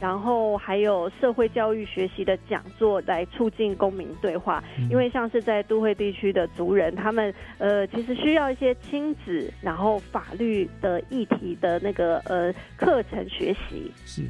[0.00, 13.90] 然后还有社会教育学习的讲座来促进公民对话，因为像是在都会地区的族人，他们呃其实需要一些亲子，然后法律的议题的那个呃课程学习。
[14.06, 14.22] 是，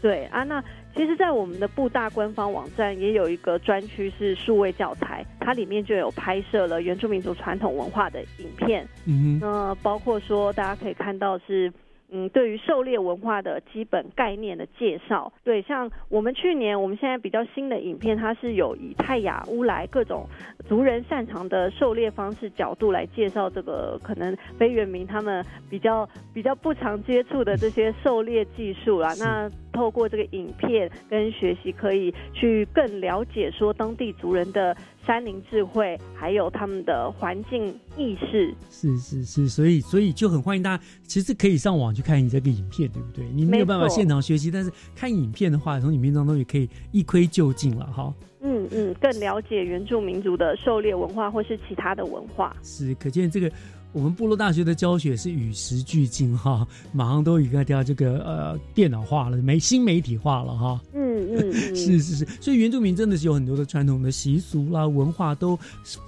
[0.00, 0.62] 对啊，那
[0.94, 8.86] 其实，在我们的布大官方网站也有一个专区是数位教材，它里面就有拍摄了原住民族传统文化的影片。
[9.06, 11.72] 嗯，那包括说大家可以看到是。
[12.10, 20.26] 嗯，对于狩猎文化的基本概念的介绍，对，像我们去年，我们现在比较新的影片，它是有以泰雅乌来各种
[20.68, 29.12] 族人擅长的狩猎方式角度来介绍这个可能非原民他们比较比较不常接触的这些狩猎技术啦。
[29.18, 34.76] 那透过这个影片跟学习，可以去更了解说当地族人的。
[35.06, 43.24] 山林智慧，还有他们的环境意识，是是是，所以所以就很欢迎大家，其实可以上网去看你这个影片，对不对？
[43.32, 48.12] 你没有办法现场学习，但是看影片的话，从影片当中也可以一窥究竟了哈。
[48.40, 53.50] 嗯嗯，更了解原住民族的狩猎文化或是其他的文化，是可见这个。
[53.96, 60.78] 我们部落大学的教学是与时俱进哈， 马上都已经要这个呃电脑化了，媒新媒体化了哈。
[60.92, 61.02] 嗯
[61.34, 65.58] 嗯嗯， 是是是，所以原住民真的是有很多的传统的习俗啦、文化，都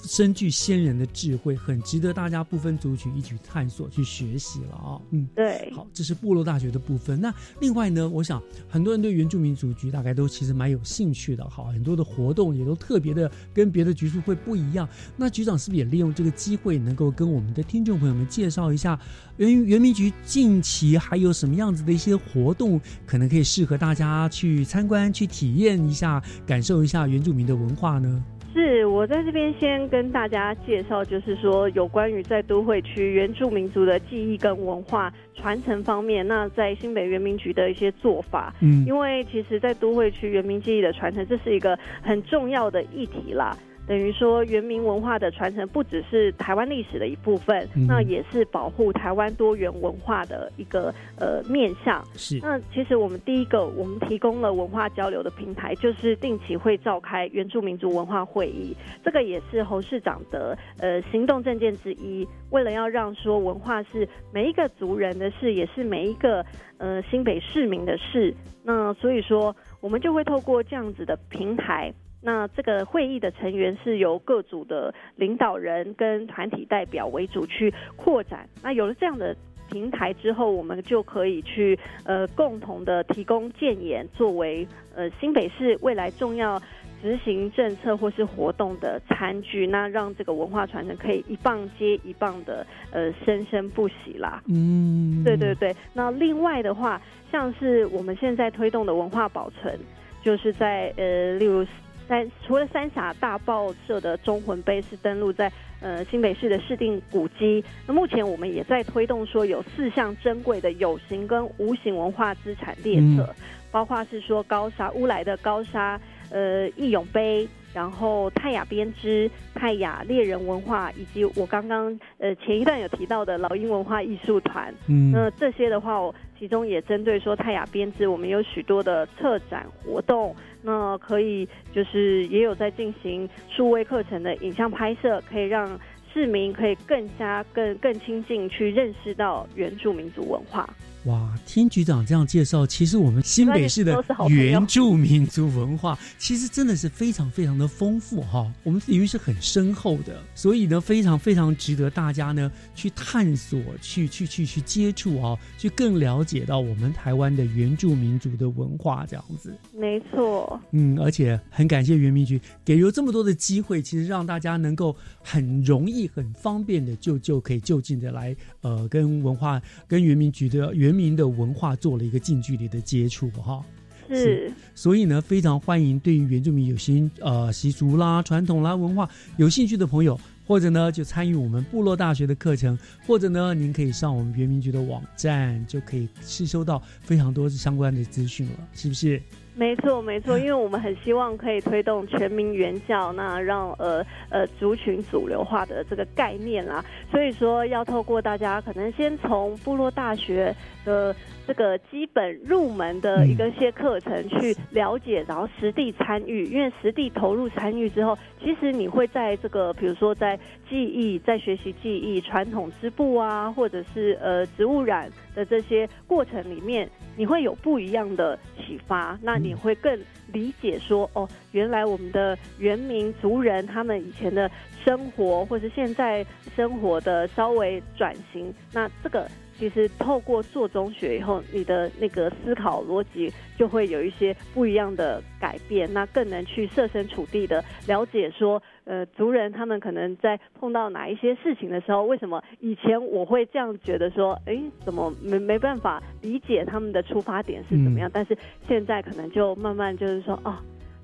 [0.04, 5.00] 深具先人的智慧，很值得大家不分族群一起探索、去学习了啊。
[5.10, 5.72] 嗯，对。
[5.74, 7.18] 好，这是部落大学的部分。
[7.18, 11.48] 那另外呢，我想很多人对原住民族局大概都其实蛮有兴趣的。
[11.48, 14.86] 好，很多的活动也都特别的跟别的局处会不一样。
[15.16, 18.98] 那局长是不是也利用这个机会，能够跟我们的听众朋友们介绍一下
[19.36, 28.22] 原原民局近期还有什么样子的一些活动，可能可以适合大家去参观、去体验一下、感受一下原住民的文化呢？
[28.54, 38.52] 是我在这边先跟大家介绍，就是说有关于在都会区原住民族的记忆跟文化传承方面，那在新北原民局的一些做法。
[38.60, 43.56] 嗯，因为其实，在都会区原民记忆的传承，这是一个很重要的议题啦。
[43.88, 52.04] 等于说，原民文化的传承不只是台湾历史的一部分，那也是保护台湾多元文化的一个呃面向。
[52.12, 52.38] 是。
[52.42, 58.76] 那其实我们第一个，我们提供了文化交流的平台，就是定期会召开原住民族文化会议。
[59.02, 62.28] 这个也是侯市长的呃行动证件之一。
[62.50, 66.44] 为了要让说文化是每一个族人的事，也是每一个
[66.76, 68.34] 呃新北市民的事。
[68.62, 71.90] 那所以说，我们就会透过这样子的平台。
[72.20, 78.48] 那这个会议的成员是由各组的领导人跟团体代表为主去扩展。
[78.62, 79.36] 那有了这样的
[79.70, 84.66] 平台之后，我们就可以去呃共同的提供建言，作为
[84.96, 86.60] 呃新北市未来重要
[87.00, 89.66] 执行政策或是活动的餐具。
[89.66, 94.42] 那让这个文化传承可以一棒接一棒的呃生生不息啦。
[94.48, 95.72] 嗯，对对对。
[95.94, 97.00] 那另外的话，
[97.30, 99.78] 像是我们现在推动的文化保存，
[100.20, 101.64] 就是在呃例如。
[102.08, 113.34] 三除了三峡大报社的中魂碑是登录在呃新北市的市定古迹，那目前我们也在推动说有四项珍贵的有形跟无形文化资产列册，
[113.70, 116.00] 包括是说高沙乌来的高沙
[116.30, 130.34] 呃义勇碑，然后泰雅编织、泰雅猎人文化，以及我刚刚呃前一段有提到的老鹰文化艺术团，嗯，那这些的话，我其中也针对说泰雅编织，我们有许多的策展活动。
[130.62, 135.78] 那可以，就是也有在进行数位课程的影像拍摄，可以让
[136.12, 140.68] 市民可以更加更更亲近去认识到原住民族文化。
[141.04, 148.52] 哇，听局长这样介绍，其实我们新北市的原住民族文化，其实真的是非常非常的丰富哈。
[148.62, 159.56] 我们领域是很深厚的，所以呢，非常非常值得大家呢去探索、去去去去接触啊，去更了解到我们台湾的原住民族的文化这样子。
[159.72, 170.87] 没错，嗯，而且很感谢原民局给了这么多的机会，其实让大家能够很容易、很方便的就就可以就近的来呃跟文化、跟原民局的原。
[170.88, 173.62] 人民的文化做了一个近距离的接触，哈，
[174.08, 189.20] 是，所以呢，非常欢迎对于原住民有新呃习俗啦、传统啦、文化有兴趣的朋友，或者呢就参与我们部落大学的课程，或者呢您可以上我们原民局的网站，就可以吸收到非常多相关的资讯了，是不是？
[189.58, 200.54] 没错，没错，因为我们很希望可以推动全民援教，那让呃呃族群主流化的这个概念啦，所以说要透过大家可能先从部落大学
[200.84, 201.12] 的。
[201.48, 210.38] 这个基本入门的一个些课程去了解，然后实地参与，因为实地投入参与之后，其实你会在这个比如说在
[210.68, 216.86] 记忆、在学习记忆、传统织布啊，或者是呃植物染的这些过程里面，
[217.16, 219.18] 你会有不一样的启发。
[219.22, 219.98] 那你会更
[220.30, 224.50] 理解说，哦，原来我们的原民族人他们以前的
[224.84, 226.22] 生活，或者现在
[226.54, 229.26] 生活的稍微转型，那这个。
[229.58, 248.08] 其实透过做中学以后，你的那个思考逻辑就会有一些不一样的改变，那更能去设身处地的了解说，呃，族人他们可能在碰到哪一些事情的时候，为什么以前我会这样觉得说，哎，怎么没没办法理解他们的出发点是怎么样？
[248.12, 248.38] 但是
[248.68, 250.54] 现在可能就慢慢就是说，哦，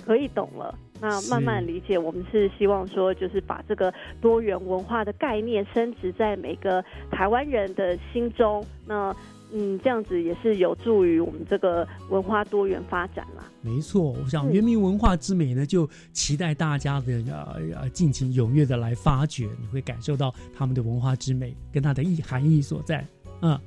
[0.06, 0.72] 可以懂了。
[1.00, 8.64] 那慢慢理解，我们是希望说，就是把这个多元文化的概念升值在每个台湾人的心中。
[8.86, 9.14] 那
[9.56, 13.44] 嗯，这样子也是有助于我们这个文化多元发展啦。
[13.60, 23.06] 没错，我想原民文化之美呢，就期待大家的呃呃尽情踊跃的来发掘，你会感受到他们的文化之美跟它的意含义所在。
[23.42, 23.58] 嗯，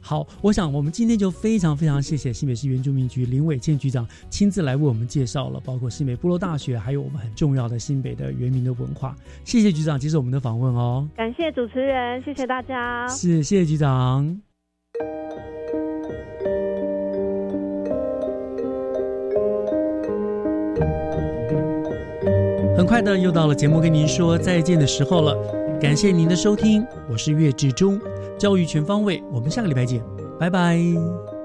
[0.00, 9.14] 好，我想我们今天就非常非常谢谢新北市原住民局林伟健局长亲自来为我们介绍了，包括新北部落大学，还有我们很重要的新北的原民的文化。
[9.44, 14.40] 谢谢局长接受我们的访问哦，感谢主持人，谢谢大家，是谢谢局长。
[22.76, 25.34] 很快的又到了节目跟您说再见的时候了，
[25.80, 27.98] 感谢您的收听，我是岳志忠，
[28.38, 30.02] 教育全方位，我们下个礼拜见，
[30.38, 31.35] 拜拜。